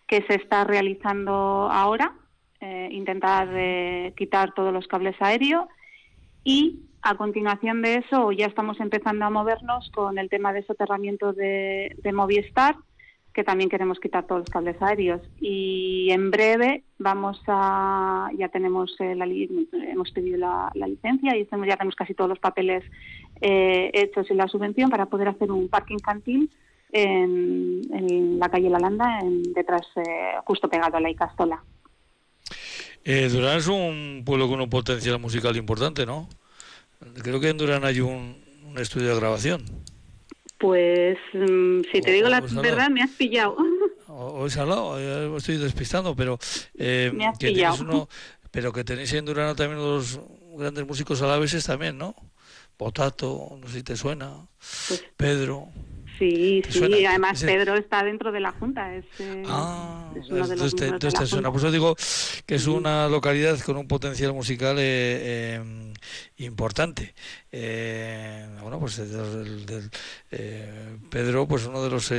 [0.07, 1.33] que se está realizando
[1.71, 2.15] ahora,
[2.61, 5.67] eh, intentar eh, quitar todos los cables aéreos
[6.45, 11.33] y a continuación de eso ya estamos empezando a movernos con el tema de soterramiento
[11.33, 12.77] de, de Movistar
[13.33, 15.21] que también queremos quitar todos los cables aéreos.
[15.41, 21.77] Y en breve vamos a ya tenemos eh, la, hemos pedido la, licencia y ya
[21.77, 22.85] tenemos casi todos los papeles
[23.41, 26.51] eh, hechos y la subvención para poder hacer un parque infantil
[26.91, 31.63] en, en la calle La Landa en, detrás eh, justo pegado a la Icastola.
[33.05, 36.29] Eh, Durán es un pueblo con un potencial musical importante ¿no?
[37.23, 38.37] creo que en Durán hay un
[38.77, 39.63] estudio de grabación
[40.59, 43.57] pues mmm, si te o, digo la verdad, me has pillado.
[44.11, 46.39] O, es al lado, ya estoy despistando, pero
[46.77, 47.77] eh, me has que pillado.
[47.83, 48.09] Uno,
[48.51, 50.19] pero que tenéis en Durano también los
[50.57, 52.17] grandes músicos alaveses también, ¿no?
[52.77, 54.49] Potato, no sé si te suena,
[54.89, 55.69] pues, Pedro.
[56.19, 56.97] Sí, sí, suena?
[57.11, 57.43] además.
[57.43, 58.95] Pedro está dentro de la Junta.
[58.95, 61.51] Es, eh, ah, es uno de los te, entonces te suena.
[61.51, 61.95] Por eso digo
[62.45, 65.95] que es una localidad con un potencial musical eh, eh,
[66.39, 67.15] importante.
[67.53, 69.91] Eh, bueno, pues del, del,
[71.09, 72.13] Pedro, pues uno de los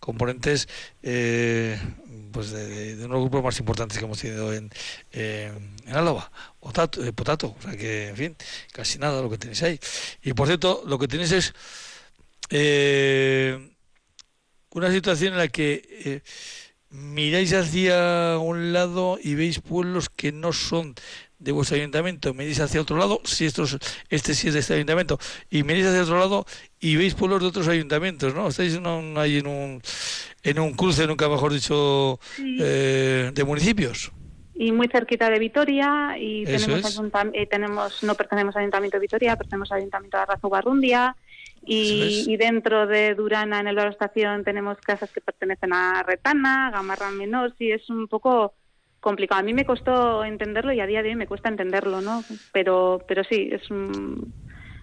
[0.00, 0.68] componentes
[1.00, 4.70] pues de, de, de, uno de los grupos más importantes que hemos tenido en,
[5.12, 6.30] en Álava.
[6.60, 8.36] Potato, potato, o sea que, en fin,
[8.72, 9.78] casi nada lo que tenéis ahí.
[10.22, 11.54] Y por cierto, lo que tenéis es
[12.50, 13.76] eh,
[14.70, 16.20] una situación en la que eh,
[16.90, 20.94] miráis hacia un lado y veis pueblos que no son
[21.38, 23.76] de vuestro ayuntamiento, miráis hacia otro lado, si esto es,
[24.08, 25.18] este sí es de este ayuntamiento,
[25.50, 26.46] y miráis hacia otro lado
[26.80, 28.48] y veis pueblos de otros ayuntamientos, ¿no?
[28.48, 29.82] Estáis en un, ahí en un,
[30.42, 32.58] en un cruce, nunca mejor dicho, sí.
[32.60, 34.12] eh, de municipios.
[34.58, 36.66] Y muy cerquita de Vitoria y Eso
[37.50, 41.14] tenemos, no pertenecemos al Ayuntamiento de Vitoria, pertenecemos al Ayuntamiento de Arrazo-Barrundia
[41.66, 46.70] y, y, dentro de Durana, en el Bar Estación, tenemos casas que pertenecen a Retana,
[46.72, 48.54] Gamarra Menor, y es un poco
[49.00, 49.40] complicado.
[49.40, 52.24] A mí me costó entenderlo y a día de hoy me cuesta entenderlo, ¿no?
[52.52, 54.32] Pero, pero sí, es un,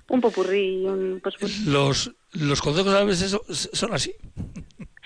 [0.09, 0.85] un popurrí.
[0.85, 1.65] Un, pues, pues...
[1.65, 4.13] Los, los consejos a veces son así.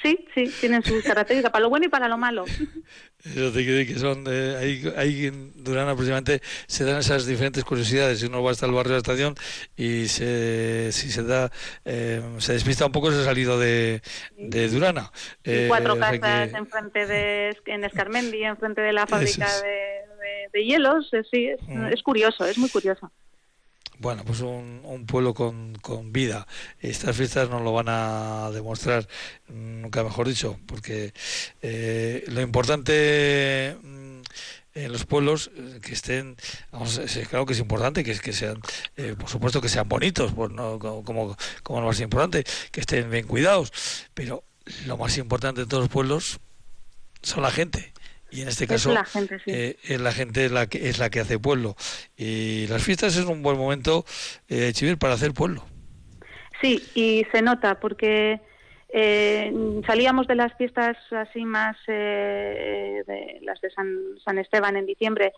[0.02, 2.46] Sí, sí, tienen sus características, para lo bueno y para lo malo.
[2.46, 7.64] Eso te quiere que son, eh, ahí, ahí en Durán aproximadamente se dan esas diferentes
[7.64, 8.22] curiosidades.
[8.22, 9.36] Uno va hasta el barrio de la estación
[9.76, 11.52] y se, si se da,
[11.84, 14.02] eh, se despista un poco, se ha salido de,
[14.38, 15.12] de Durana.
[15.44, 19.46] Y Eh, cuatro o sea que- casas enfrente de, en Escarmendi, enfrente de la fábrica
[19.48, 19.64] es.
[19.64, 21.88] de, de- de hielos, eh, sí, es, Mm.
[21.88, 23.12] es curioso, es muy curioso.
[24.00, 26.48] Bueno, pues un, un pueblo con, con vida.
[26.80, 29.08] Estas fiestas nos lo van a demostrar,
[29.48, 31.14] mm, nunca mejor dicho, porque
[31.62, 34.22] eh, lo importante mm,
[34.76, 36.38] en los pueblos eh, que estén,
[36.72, 38.62] vamos, claro que es importante que, que sean,
[38.98, 42.82] eh, por supuesto que sean bonitos, pues no como, como, como lo más importante, que
[42.82, 43.74] estén bien cuidados,
[44.14, 44.44] pero
[44.86, 46.40] lo más importante de todos los pueblos
[47.24, 47.94] son la gente.
[48.30, 49.52] Y en este Es caso la gente, sí.
[49.52, 51.76] eh, es la gente la que es la que hace pueblo
[52.18, 54.06] y las fiestas es un buen momento
[54.50, 55.64] eh, Chivir para hacer pueblo
[56.62, 58.42] Sí, y se nota porque
[58.90, 59.54] eh,
[59.86, 63.88] salíamos de las fiestas así más, eh, de las de San,
[64.26, 65.34] San Esteban en diciembre,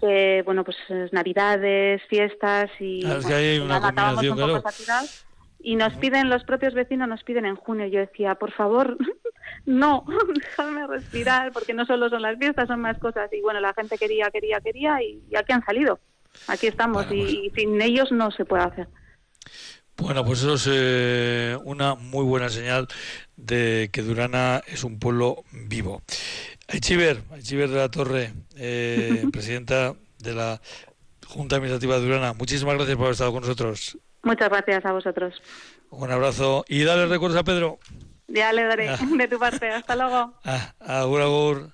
[0.00, 3.90] que bueno, pues es navidades, fiestas y Claro, es que bueno, hay al una final
[3.92, 4.76] acabamos combinación, un poco claro.
[4.76, 5.24] saturados.
[5.64, 7.86] Y nos piden, los propios vecinos nos piden en junio.
[7.86, 8.96] Yo decía, por favor,
[9.66, 13.30] no, déjame respirar, porque no solo son las fiestas, son más cosas.
[13.32, 15.98] Y bueno, la gente quería, quería, quería, y, y aquí han salido.
[16.48, 18.88] Aquí estamos, y, y sin ellos no se puede hacer.
[19.98, 22.88] bueno pues eso es eh, una muy buena señal
[23.36, 26.02] de que Durana es un pueblo vivo
[26.68, 30.60] Aichiver, Aichiver de la Torre eh, presidenta de la
[31.26, 35.34] Junta Administrativa de Durana muchísimas gracias por haber estado con nosotros Muchas gracias a vosotros.
[35.90, 37.78] un abrazo y dale recuerdos a Pedro
[38.34, 38.96] Ya le daré Ah.
[39.00, 39.68] de tu parte.
[39.70, 40.32] Hasta luego.
[40.44, 41.72] ah, agur agur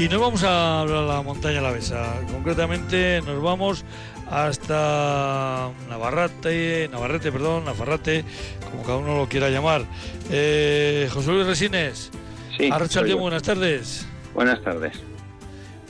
[0.00, 2.18] Y nos vamos a la montaña Alavesa.
[2.32, 3.84] Concretamente nos vamos
[4.30, 8.24] hasta Navarrete, Navarrete, perdón, Navarrate,
[8.70, 9.84] como cada uno lo quiera llamar.
[10.30, 12.10] Eh, José Luis Resines.
[12.56, 12.70] Sí,
[13.14, 14.08] buenas tardes.
[14.32, 14.98] Buenas tardes.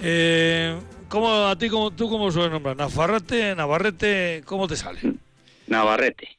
[0.02, 0.76] Eh,
[1.08, 2.76] ¿cómo, ¿A ti, cómo, tú cómo suele nombrar?
[2.76, 4.42] ¿Navarrete, Navarrete?
[4.44, 4.98] ¿Cómo te sale?
[5.68, 6.36] Navarrete.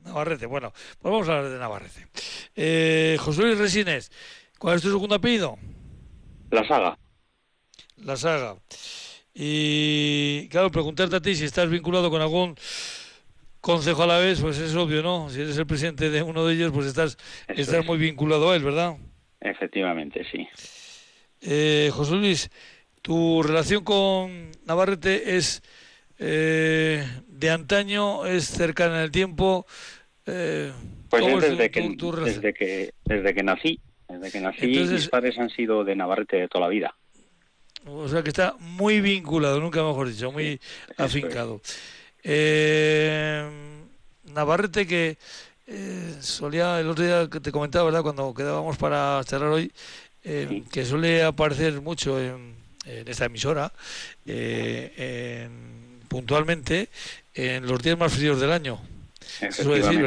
[0.00, 2.08] Navarrete, bueno, pues vamos a hablar de Navarrete.
[2.54, 4.12] Eh, José Luis Resines,
[4.58, 5.56] ¿cuál es tu segundo apellido?
[6.50, 6.98] La saga.
[8.04, 8.56] La saga.
[9.34, 12.56] Y claro, preguntarte a ti si estás vinculado con algún
[13.60, 15.28] concejo a la vez, pues es obvio, ¿no?
[15.28, 17.18] Si eres el presidente de uno de ellos, pues estás,
[17.48, 17.86] Eso estás es.
[17.86, 18.96] muy vinculado a él, ¿verdad?
[19.40, 20.46] Efectivamente, sí.
[21.42, 22.50] Eh, José Luis,
[23.02, 25.62] tu relación con Navarrete es
[26.18, 29.66] eh, de antaño, es cercana en el tiempo.
[30.24, 30.72] Eh,
[31.10, 32.40] Pues ¿cómo es es desde tu- que, tu- tu relación?
[32.40, 36.36] desde que desde que nací, desde que nací, Entonces- mis padres han sido de Navarrete
[36.36, 36.96] de toda la vida.
[37.86, 40.60] O sea que está muy vinculado, nunca mejor dicho, muy
[40.96, 41.60] afincado.
[42.22, 43.48] Eh,
[44.34, 45.16] Navarrete que
[45.68, 48.02] eh, solía, el otro día que te comentaba, ¿verdad?
[48.02, 49.70] Cuando quedábamos para charlar hoy,
[50.24, 53.72] eh, que suele aparecer mucho en, en esta emisora,
[54.26, 56.88] eh, en- puntualmente,
[57.34, 58.80] en los días más fríos del año.
[59.20, 60.04] Se suele decir.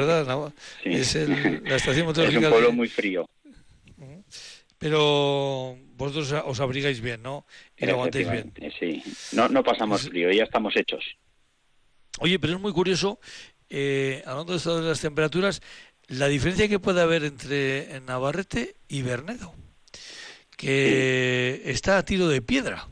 [0.84, 2.50] Es el- la estación Es un meteorológica.
[2.50, 3.30] pueblo de- muy frío.
[4.78, 7.46] Pero vosotros os abrigáis bien, ¿no?
[7.78, 8.54] Y lo aguantáis bien.
[8.80, 9.04] Sí.
[9.34, 11.04] No, no pasamos frío, ya estamos hechos.
[12.20, 13.20] Oye, pero es muy curioso,
[13.70, 15.62] eh, hablando de esto de las temperaturas,
[16.08, 19.54] la diferencia que puede haber entre Navarrete y Bernedo,
[20.58, 22.88] que está a tiro de piedra.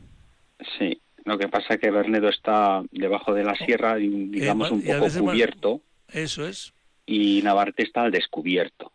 [0.78, 1.00] Sí.
[1.24, 4.82] Lo que pasa es que Bernedo está debajo de la sierra, y, digamos, ma- un
[4.82, 6.72] poco cubierto, Eso es.
[7.04, 8.92] y Navarrete está al descubierto,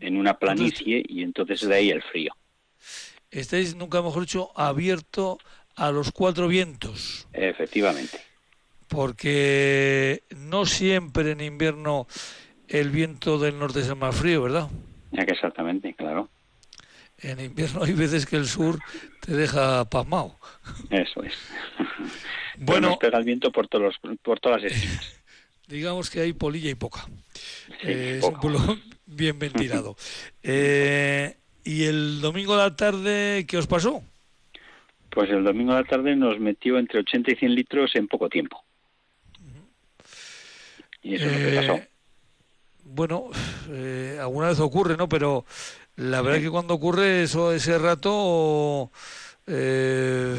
[0.00, 2.34] en una planicie, y entonces de ahí el frío.
[3.34, 5.38] Estáis, nunca mejor dicho, abierto
[5.76, 8.20] a los cuatro vientos, Efectivamente.
[8.88, 12.06] porque no siempre en invierno
[12.68, 14.68] el viento del norte es el más frío, ¿verdad?
[15.10, 16.28] Ya que exactamente, claro.
[17.18, 18.78] En invierno hay veces que el sur
[19.20, 20.38] te deja pasmado.
[20.90, 21.34] Eso es.
[22.56, 22.96] Bueno.
[23.00, 25.12] pega el viento por todos los, por todas las esquinas.
[25.66, 27.04] Digamos que hay polilla y poca.
[27.80, 28.60] Sí, Eh, es un pueblo
[29.06, 29.96] bien ventilado.
[30.40, 34.02] Eh, ¿Y el domingo a la tarde qué os pasó?
[35.10, 38.28] Pues el domingo a la tarde nos metió entre 80 y 100 litros en poco
[38.28, 38.62] tiempo.
[41.02, 41.80] Y eso es lo que Eh, pasó.
[42.84, 43.24] Bueno,
[43.70, 45.08] eh, alguna vez ocurre, ¿no?
[45.08, 45.44] Pero
[45.96, 48.90] La verdad es que cuando ocurre eso, ese rato,
[49.46, 50.34] eh,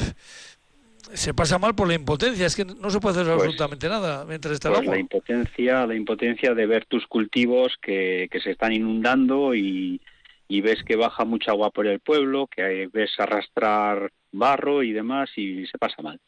[1.14, 4.26] se pasa mal por la impotencia, es que no se puede hacer Pues- absolutamente nada
[4.26, 4.96] mientras está el Pues agua.
[4.96, 10.02] la impotencia, la impotencia de ver tus cultivos que, que se están inundando y,
[10.48, 15.30] y ves que baja mucha agua por el pueblo, que ves arrastrar barro y demás
[15.38, 16.20] y se pasa mal.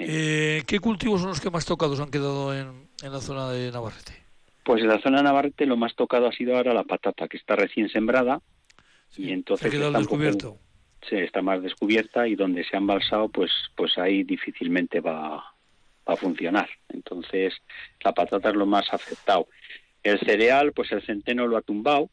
[0.00, 3.72] Eh, ¿Qué cultivos son los que más tocados han quedado en, en la zona de
[3.72, 4.12] Navarrete?
[4.62, 7.36] Pues en la zona de Navarrete lo más tocado ha sido ahora la patata, que
[7.36, 8.40] está recién sembrada
[9.16, 10.58] y entonces Se ha quedado está poco- descubierto.
[11.08, 15.36] sí, está más descubierta y donde se ha embalsado, pues, pues ahí difícilmente va,
[16.08, 16.68] va a funcionar.
[16.90, 17.54] Entonces
[18.04, 19.48] la patata es lo más afectado.
[20.04, 22.08] El cereal, pues el centeno lo ha tumbado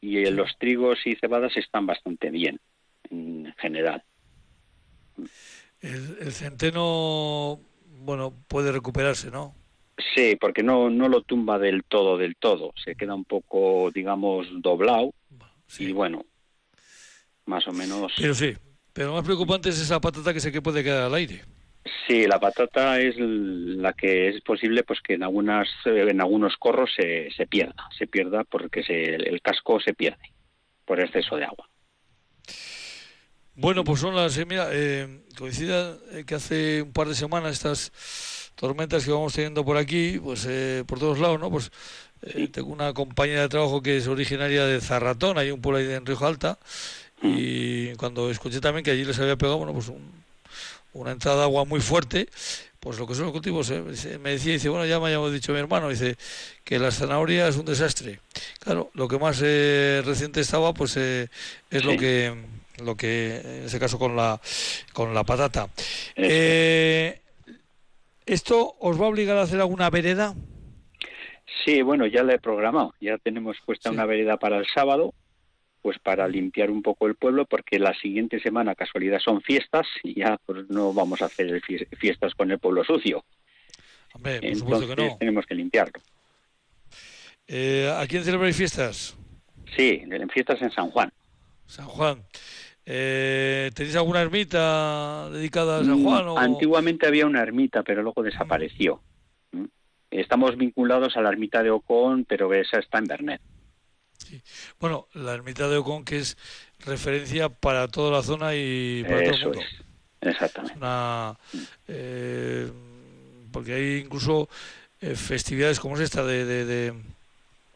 [0.00, 2.60] y eh, los trigos y cebadas están bastante bien
[3.10, 4.02] en general.
[5.80, 7.60] El, el centeno,
[8.00, 9.54] bueno, puede recuperarse, ¿no?
[10.14, 12.72] Sí, porque no, no lo tumba del todo, del todo.
[12.82, 15.12] Se queda un poco, digamos, doblado.
[15.78, 16.24] Y bueno,
[17.46, 18.12] más o menos.
[18.16, 18.56] Pero sí,
[18.92, 21.42] pero lo más preocupante es esa patata que sé que puede quedar al aire.
[22.06, 26.56] Sí, la patata es la que es posible pues que en algunas eh, en algunos
[26.56, 30.32] corros se, se pierda, se pierda porque se, el casco se pierde
[30.84, 31.68] por exceso de agua.
[33.54, 37.52] Bueno, pues son las, eh, mira, eh, coincide eh, que hace un par de semanas
[37.54, 41.50] estas tormentas que vamos teniendo por aquí, pues eh, por todos lados, ¿no?
[41.50, 41.72] Pues
[42.22, 45.92] eh, tengo una compañera de trabajo que es originaria de Zarratón, hay un pueblo ahí
[45.92, 46.58] en Río Alta,
[47.22, 50.24] y cuando escuché también que allí les había pegado, bueno, pues un-
[51.00, 52.28] una entrada de agua muy fuerte,
[52.80, 53.82] pues lo que son los cultivos, eh,
[54.22, 56.16] me decía, dice, bueno, ya me había dicho mi hermano, dice
[56.64, 58.20] que la zanahoria es un desastre.
[58.60, 61.28] Claro, lo que más eh, reciente estaba, pues eh,
[61.70, 62.32] es lo que
[62.84, 64.40] lo que en ese caso con la
[64.92, 65.68] con la patata.
[66.16, 67.20] Eh,
[68.26, 70.34] ¿Esto os va a obligar a hacer alguna vereda?
[71.64, 75.14] Sí, bueno, ya la he programado, ya tenemos puesta una vereda para el sábado,
[75.88, 80.20] pues para limpiar un poco el pueblo, porque la siguiente semana, casualidad, son fiestas y
[80.20, 83.24] ya pues no vamos a hacer fie- fiestas con el pueblo sucio.
[84.12, 85.16] Hombre, por supuesto que Entonces no.
[85.18, 85.98] tenemos que limpiarlo.
[87.46, 89.16] Eh, ¿A quién celebráis fiestas?
[89.74, 91.10] Sí, en fiestas en San Juan.
[91.64, 92.22] San Juan.
[92.84, 96.26] Eh, ¿Tenéis alguna ermita dedicada a San Juan?
[96.26, 96.38] Mm, O...
[96.38, 99.00] Antiguamente había una ermita, pero luego desapareció.
[99.52, 99.64] ¿Mm?
[100.10, 103.40] Estamos vinculados a la ermita de Ocón, pero esa está en Bernet.
[104.80, 106.36] Bueno, la ermita de Ocón, que es
[106.86, 109.60] referencia para toda la zona y para todo el mundo.
[109.60, 110.76] es, exactamente.
[110.78, 111.36] Una,
[111.88, 112.70] eh,
[113.52, 114.48] porque hay incluso
[115.00, 116.94] eh, festividades como es esta de, de, de-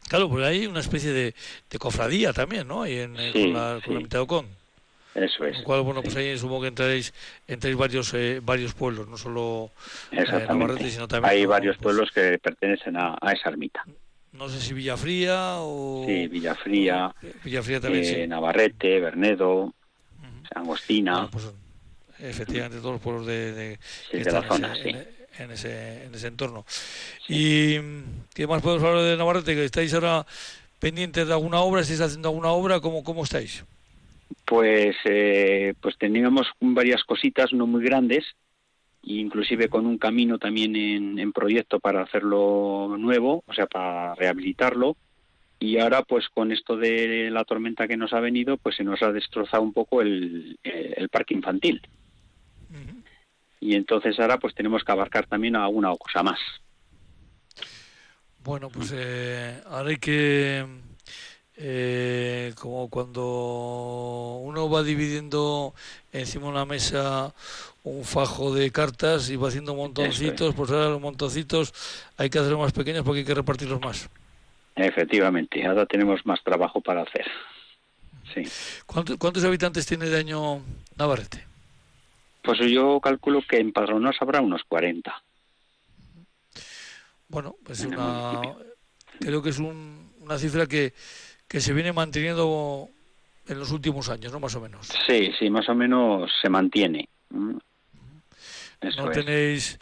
[0.09, 1.35] Claro, pues hay una especie de,
[1.71, 2.87] de cofradía también, ¿no?
[2.87, 3.93] Y en, eh, Sí, con, la, con la sí.
[3.93, 4.47] ermita de Ocón.
[5.15, 5.53] Eso es.
[5.53, 7.13] Con lo cual, bueno, pues ahí supongo que entraréis,
[7.47, 9.71] entráis varios, eh, varios pueblos, no solo
[10.11, 10.25] eh.
[10.49, 11.31] Navarrete, sino también...
[11.33, 11.51] Hay ¿no?
[11.51, 13.85] varios pueblos que pertenecen a, a esa ermita.
[14.33, 16.05] No sé si Villafría o...
[16.07, 17.15] Sí, Villafría,
[17.45, 18.27] Villafría también, eh, sí.
[18.27, 19.75] Navarrete, Bernedo,
[20.55, 21.29] Angostina.
[22.19, 23.79] Efectivamente, todos los pueblos de, de,
[24.11, 24.89] Sí, que de la zona, en, sí.
[24.89, 25.09] ese,
[25.39, 26.65] en, ese, en ese entorno.
[27.29, 27.77] ¿Y
[28.35, 29.55] qué más podemos hablar de Navarrete?
[29.55, 30.25] ¿Que estáis ahora
[30.79, 31.83] pendientes de alguna obra?
[31.83, 32.81] ¿Estáis haciendo alguna obra?
[32.81, 33.65] ¿Cómo, cómo estáis?
[34.47, 38.25] Pues, eh, pues teníamos varias cositas no muy grandes,
[39.03, 44.97] inclusive con un camino también en, en proyecto para hacerlo nuevo, o sea, para rehabilitarlo.
[45.59, 49.01] Y ahora, pues con esto de la tormenta que nos ha venido, pues se nos
[49.03, 51.81] ha destrozado un poco el, el parque infantil.
[53.61, 56.41] Y entonces ahora, pues tenemos que abarcar también alguna cosa más.
[58.43, 60.67] Bueno, pues eh, ahora hay que,
[61.57, 65.75] eh, como cuando uno va dividiendo
[66.13, 67.33] encima de una mesa
[67.85, 71.75] un fajo de cartas y va haciendo montoncitos, pues ahora los montoncitos
[72.17, 74.09] hay que hacerlos más pequeños porque hay que repartirlos más.
[74.77, 77.27] Efectivamente, ahora tenemos más trabajo para hacer.
[78.33, 78.43] Sí.
[78.87, 80.63] ¿Cuántos, cuántos habitantes tiene de año
[80.97, 81.45] Navarrete?
[82.43, 85.13] Pues yo calculo que en Padronos habrá unos 40.
[87.29, 88.43] Bueno, pues es una,
[89.19, 90.93] creo que es un- una cifra que,
[91.49, 92.89] que se viene manteniendo
[93.49, 94.41] en los últimos años, ¿no?
[94.41, 94.89] Más o menos.
[95.07, 97.09] Sí, sí, más o menos se mantiene.
[98.83, 99.25] Eso no es.
[99.25, 99.79] tenéis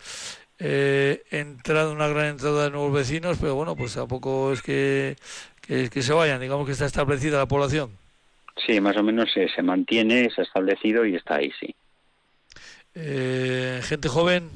[0.59, 5.16] eh, entrada, una gran entrada de nuevos vecinos, pero bueno, pues tampoco es que,
[5.62, 7.98] que, que se vayan, digamos que está establecida la población.
[8.66, 11.74] Sí, más o menos se, se mantiene, se ha establecido y está ahí, sí.
[12.94, 14.51] Eh, gente joven,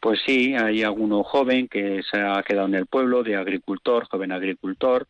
[0.00, 4.32] Pues sí, hay alguno joven que se ha quedado en el pueblo, de agricultor, joven
[4.32, 5.06] agricultor,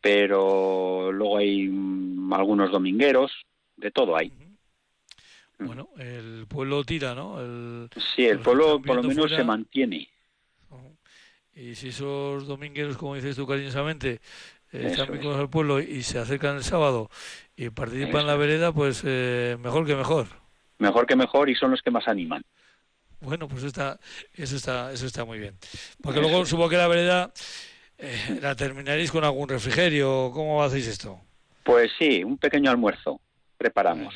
[0.00, 3.32] pero luego hay mm, algunos domingueros,
[3.76, 4.32] de todo hay.
[5.58, 7.40] Bueno, el pueblo tira, ¿no?
[7.40, 10.08] El, Sí, el pueblo por lo menos fuera, se mantiene.
[11.54, 14.20] Y si esos domingueros, como dices tú cariñosamente,
[14.72, 17.10] eh, están vinculados al pueblo y se acercan el sábado
[17.56, 20.26] y participan en la vereda, pues eh, mejor que mejor.
[20.78, 22.42] Mejor que mejor y son los que más animan.
[23.20, 23.98] Bueno, pues está,
[24.34, 25.56] eso está, eso está muy bien.
[26.02, 27.32] Porque luego supongo que la vereda
[27.96, 30.30] eh, la terminaréis con algún refrigerio.
[30.34, 31.18] ¿Cómo hacéis esto?
[31.62, 33.20] Pues sí, un pequeño almuerzo
[33.56, 34.14] preparamos.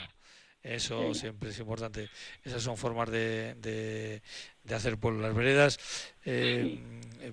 [0.62, 2.08] Eso siempre es importante.
[2.44, 5.22] Esas son formas de, de, hacer pueblo.
[5.22, 5.78] Las veredas,
[6.24, 6.78] eh,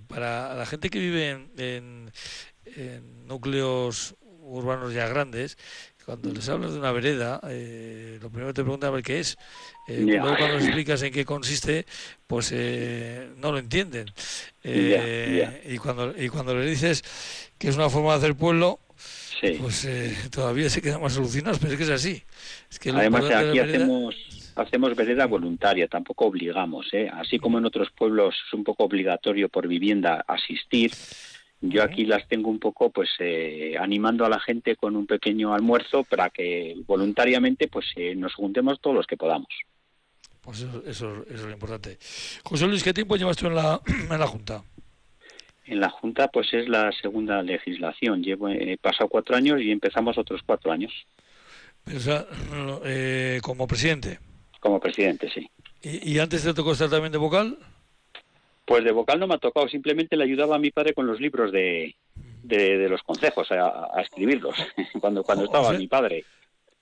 [0.08, 2.12] para la gente que vive en,
[2.66, 5.58] en núcleos urbanos ya grandes,
[6.08, 9.38] cuando les hablas de una vereda, eh, lo primero que te preguntan ver qué es.
[9.90, 11.86] Eh, luego cuando les explicas en qué consiste,
[12.28, 14.10] pues eh, no lo entienden.
[14.64, 17.04] Y cuando y cuando les dices
[17.58, 18.80] que es una forma de hacer pueblo,
[19.60, 19.88] pues
[20.32, 22.24] todavía se quedan más alucinados, pero es que es así.
[22.70, 24.16] Es que Además aquí hacemos
[24.56, 26.88] hacemos vereda voluntaria, tampoco obligamos.
[27.14, 30.92] Así como en otros pueblos es un poco obligatorio por vivienda asistir,
[31.62, 35.54] yo aquí las tengo un poco pues eh, animando a la gente con un pequeño
[35.54, 39.48] almuerzo para que voluntariamente pues eh, nos juntemos todos los que podamos.
[40.42, 41.98] Pues eso, es lo importante.
[42.44, 43.82] José Luis, ¿qué tiempo llevas tú en la,
[44.12, 44.64] en la Junta?
[45.68, 48.24] En la Junta pues es la segunda legislación.
[48.24, 50.91] Llevo he pasado cuatro años y empezamos otros cuatro años.
[52.86, 54.20] Eh, como presidente.
[54.59, 55.49] Como presidente, sí.
[55.82, 57.57] ¿Y, ¿Y, antes te tocó estar también de vocal?
[58.65, 61.22] Pues de vocal no me ha tocado, simplemente le ayudaba a mi padre con los
[61.22, 61.95] libros de,
[62.43, 64.55] de, los consejos, a, escribirlos,
[64.99, 66.26] cuando, cuando estaba mi padre.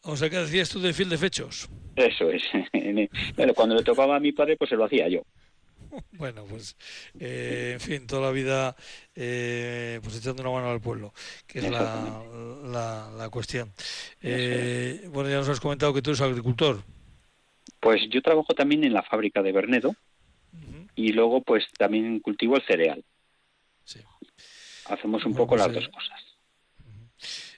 [0.03, 1.69] O sea, que decías tú de fiel de fechos.
[1.95, 2.43] Eso es.
[3.36, 5.21] Pero cuando le tocaba a mi padre, pues se lo hacía yo.
[6.14, 6.76] Bueno, pues,
[7.20, 8.76] eh, en fin, toda la vida
[9.16, 11.14] eh, pues echando una mano al pueblo,
[11.48, 12.24] que es la,
[13.18, 13.72] la, cuestión.
[14.22, 16.82] Eh, bueno, ya nos has comentado que tú eres agricultor.
[17.80, 19.96] Pues yo trabajo también en la fábrica de Bernedo,
[20.96, 23.04] y luego pues también cultivo el cereal.
[23.84, 24.00] Sí.
[24.86, 26.22] Hacemos un poco las dos cosas.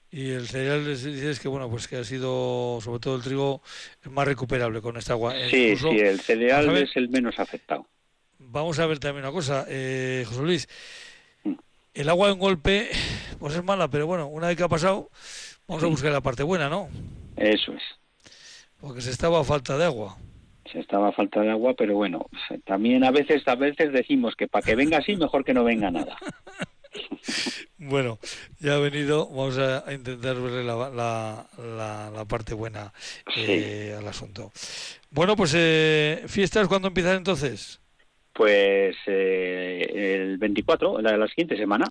[0.10, 3.62] Y el cereal dices que bueno pues que ha sido sobre todo el trigo
[4.10, 5.34] más recuperable con esta agua.
[5.50, 7.88] Sí, sí, el cereal es el menos afectado.
[8.40, 10.70] Vamos a ver también una cosa, eh, José Luis.
[11.94, 12.90] El agua en golpe
[13.40, 15.10] pues es mala, pero bueno, una vez que ha pasado
[15.68, 16.90] vamos a buscar la parte buena, ¿no?
[17.36, 17.84] Eso es.
[18.80, 20.18] Porque se estaba a falta de agua
[20.72, 22.28] se estaba a falta de agua, pero bueno,
[22.66, 25.92] también a veces a veces decimos que para que venga así mejor que no venga
[25.92, 26.18] nada.
[27.78, 28.20] bueno,
[28.60, 32.94] ya ha venido, vamos a, intentar verle la, la, la, parte buena
[33.36, 34.52] eh, al asunto.
[35.10, 37.80] Bueno, pues eh, fiestas, ¿cuándo empiezan entonces?
[38.38, 41.86] Pues eh, el 24, la de la siguiente semana.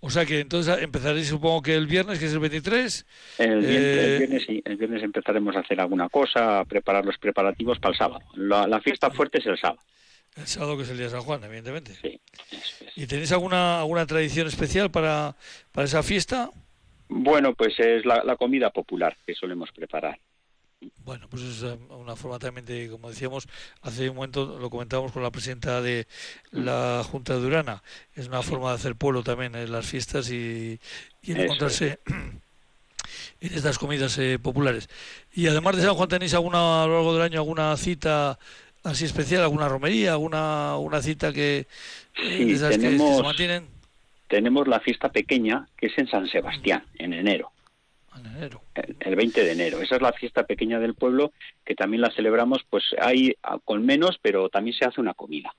[0.00, 3.06] O sea que entonces empezaréis supongo que el viernes, que es el 23.
[3.38, 7.78] El, eh, viernes, sí, el viernes empezaremos a hacer alguna cosa, a preparar los preparativos
[7.78, 8.20] para el sábado.
[8.34, 9.80] La, fiesta fuerte es el sábado.
[10.36, 11.94] El sábado que es el día de San Juan, evidentemente.
[11.94, 12.20] Sí.
[12.94, 15.36] ¿Y tenéis alguna, alguna tradición especial para,
[15.70, 16.50] para esa fiesta?
[17.08, 20.18] Bueno, pues es la comida popular que solemos preparar.
[21.04, 23.48] Bueno, pues es eh, una forma también de, como decíamos,
[23.82, 26.06] hace un momento lo comentábamos con la presidenta de
[26.50, 27.82] la Junta de Durana,
[28.14, 30.78] es una forma de hacer pueblo también en las fiestas y,
[31.22, 34.88] encontrarse en estas comidas eh, populares.
[35.34, 38.38] Y además de San Juan, ¿tenéis alguna, a lo largo del año alguna cita
[38.82, 41.66] así especial, alguna romería, alguna una cita que,
[42.16, 43.66] eh, tenemos, se mantienen?
[44.28, 47.51] Tenemos la fiesta pequeña, que es en San Sebastián, en enero.
[49.00, 49.80] El, 20 de enero.
[49.80, 51.32] Esa es la fiesta pequeña del pueblo
[51.64, 53.34] que también la celebramos, pues hay
[53.64, 55.54] con menos, pero también se hace una comida.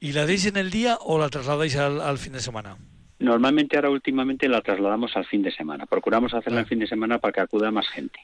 [0.00, 2.76] ¿Y la deis en el día o la trasladáis al, fin de semana?
[3.18, 5.86] Normalmente ahora últimamente la trasladamos al fin de semana.
[5.86, 8.20] Procuramos hacerla el fin de semana para que acuda más gente.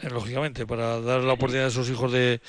[0.00, 2.40] Eh, lógicamente, para dar la oportunidad a esos hijos de,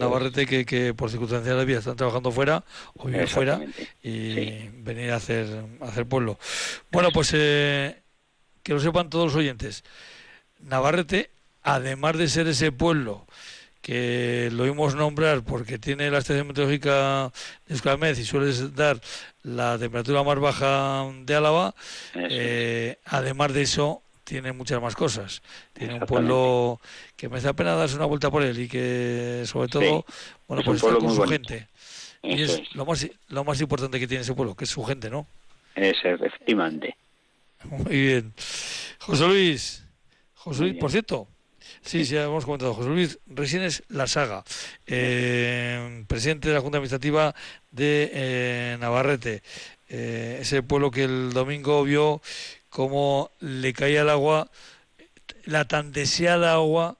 [0.00, 2.64] Navarrete que, que, por circunstancias de vida están trabajando fuera
[2.96, 3.60] o viven fuera
[4.02, 5.46] y venir a hacer,
[5.80, 6.38] a hacer pueblo.
[6.90, 8.02] Bueno, pues eh,
[8.68, 9.82] que lo sepan todos los oyentes,
[10.60, 11.30] Navarrete,
[11.62, 13.24] además de ser ese pueblo
[13.80, 17.32] que lo oímos nombrar porque tiene la estación meteorológica
[17.66, 19.00] de Escalmez y suele dar
[19.42, 21.74] la temperatura más baja de Álava,
[22.14, 25.40] eh, además de eso tiene muchas más cosas.
[25.72, 26.78] Tiene un pueblo
[27.16, 30.04] que me da pena darse una vuelta por él y que sobre todo,
[30.46, 31.68] bueno, pues está con su gente.
[32.22, 35.08] y es, Lo, más, lo más importante que tiene ese pueblo, que es su gente,
[35.08, 35.26] ¿no?
[35.74, 36.94] Es efectivamente.
[37.64, 38.34] Muy bien.
[38.98, 39.84] José Luis,
[40.34, 41.28] José Luis, por cierto,
[41.82, 44.44] sí, sí, hemos comentado, José Luis Resines La Saga,
[44.86, 47.34] eh, presidente de la Junta Administrativa
[47.70, 49.42] de eh, Navarrete,
[49.88, 52.20] eh, ese pueblo que el domingo vio
[52.68, 54.50] cómo le caía el agua,
[55.44, 56.98] la tan deseada agua,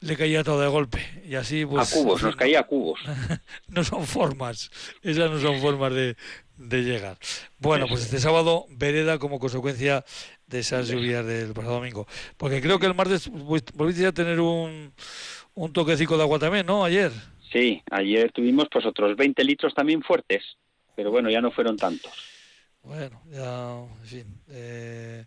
[0.00, 1.22] le caía todo de golpe.
[1.26, 1.90] Y así, pues.
[1.90, 3.00] A cubos, nos caía a cubos.
[3.68, 4.70] no son formas,
[5.02, 6.16] esas no son formas de,
[6.68, 7.18] de llegar.
[7.58, 10.04] Bueno, pues este sábado, vereda como consecuencia
[10.46, 12.06] de esas lluvias del pasado domingo.
[12.36, 14.92] Porque creo que el martes volviste a tener un,
[15.54, 16.84] un toquecito de agua también, ¿no?
[16.84, 17.12] Ayer.
[17.52, 20.42] Sí, ayer tuvimos pues otros 20 litros también fuertes,
[20.96, 22.12] pero bueno, ya no fueron tantos.
[22.82, 24.40] Bueno, ya, en fin.
[24.48, 25.24] Eh,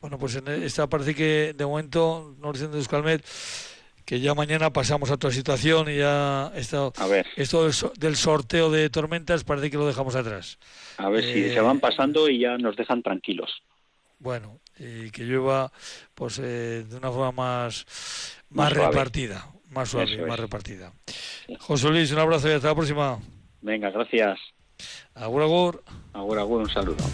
[0.00, 3.22] bueno, pues en esta parece que de momento, no dicen de Euskalmet,
[4.06, 7.26] que ya mañana pasamos a otra situación y ya esto, a ver.
[7.36, 10.58] esto del sorteo de tormentas parece que lo dejamos atrás.
[10.96, 13.50] A ver si se van pasando y ya nos dejan tranquilos.
[14.20, 15.72] Bueno, y que llueva
[16.14, 20.92] pues eh, de una forma más, más, repartida, más suave, más repartida.
[21.58, 23.18] José Luis, un abrazo y hasta la próxima.
[23.60, 24.38] Venga, gracias.
[25.14, 25.84] Agur, agur.
[26.12, 27.04] Agur, agur, un saludo.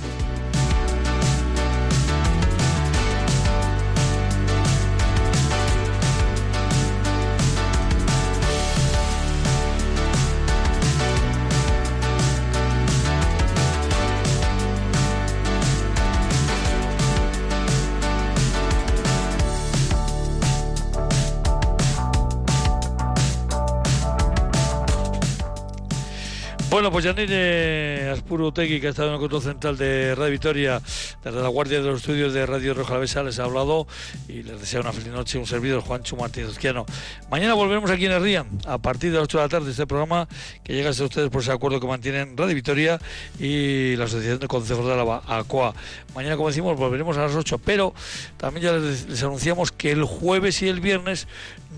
[26.82, 30.82] Bueno, pues Yanine Aspuro Tegui, que ha estado en el control central de Radio Victoria,
[31.22, 33.86] desde la guardia de los estudios de Radio Roja Alavesa, les ha hablado
[34.26, 35.38] y les desea una feliz noche.
[35.38, 36.84] Un servidor, Juancho Martínez Uzquiano.
[37.30, 40.26] Mañana volveremos aquí en Rían, a partir de las 8 de la tarde, este programa
[40.64, 42.98] que llega a ustedes por ese acuerdo que mantienen Radio Victoria
[43.38, 45.74] y la Asociación de Consejos de Álava, ACOA.
[46.16, 47.94] Mañana, como decimos, volveremos a las 8, pero
[48.38, 51.28] también ya les, les anunciamos que el jueves y el viernes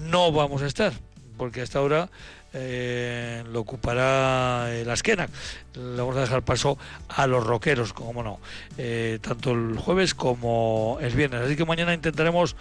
[0.07, 0.95] no vamos a estar,
[1.37, 2.09] porque hasta ahora
[2.55, 5.29] eh, lo ocupará la esquena.
[5.75, 6.79] Le vamos a dejar paso
[7.09, 8.39] a los roqueros, como no,
[8.79, 11.43] eh, tanto el jueves como el viernes.
[11.43, 12.55] Así que mañana intentaremos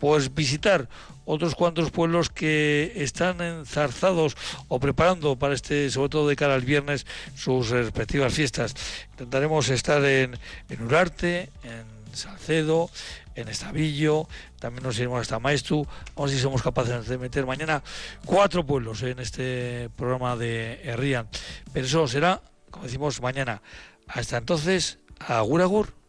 [0.00, 0.88] pues visitar
[1.26, 4.36] otros cuantos pueblos que están enzarzados
[4.68, 8.74] o preparando para este, sobre todo de cara al viernes, sus respectivas fiestas.
[9.10, 10.38] Intentaremos estar en,
[10.70, 12.90] en Urarte, en Salcedo,
[13.34, 14.28] en Estavillo,
[14.58, 15.86] también nos iremos hasta Maestu.
[16.14, 17.82] Vamos si somos capaces de meter mañana
[18.24, 21.28] cuatro pueblos en este programa de Herrían.
[21.72, 23.62] Pero eso será, como decimos, mañana.
[24.06, 26.03] Hasta entonces, agur agur.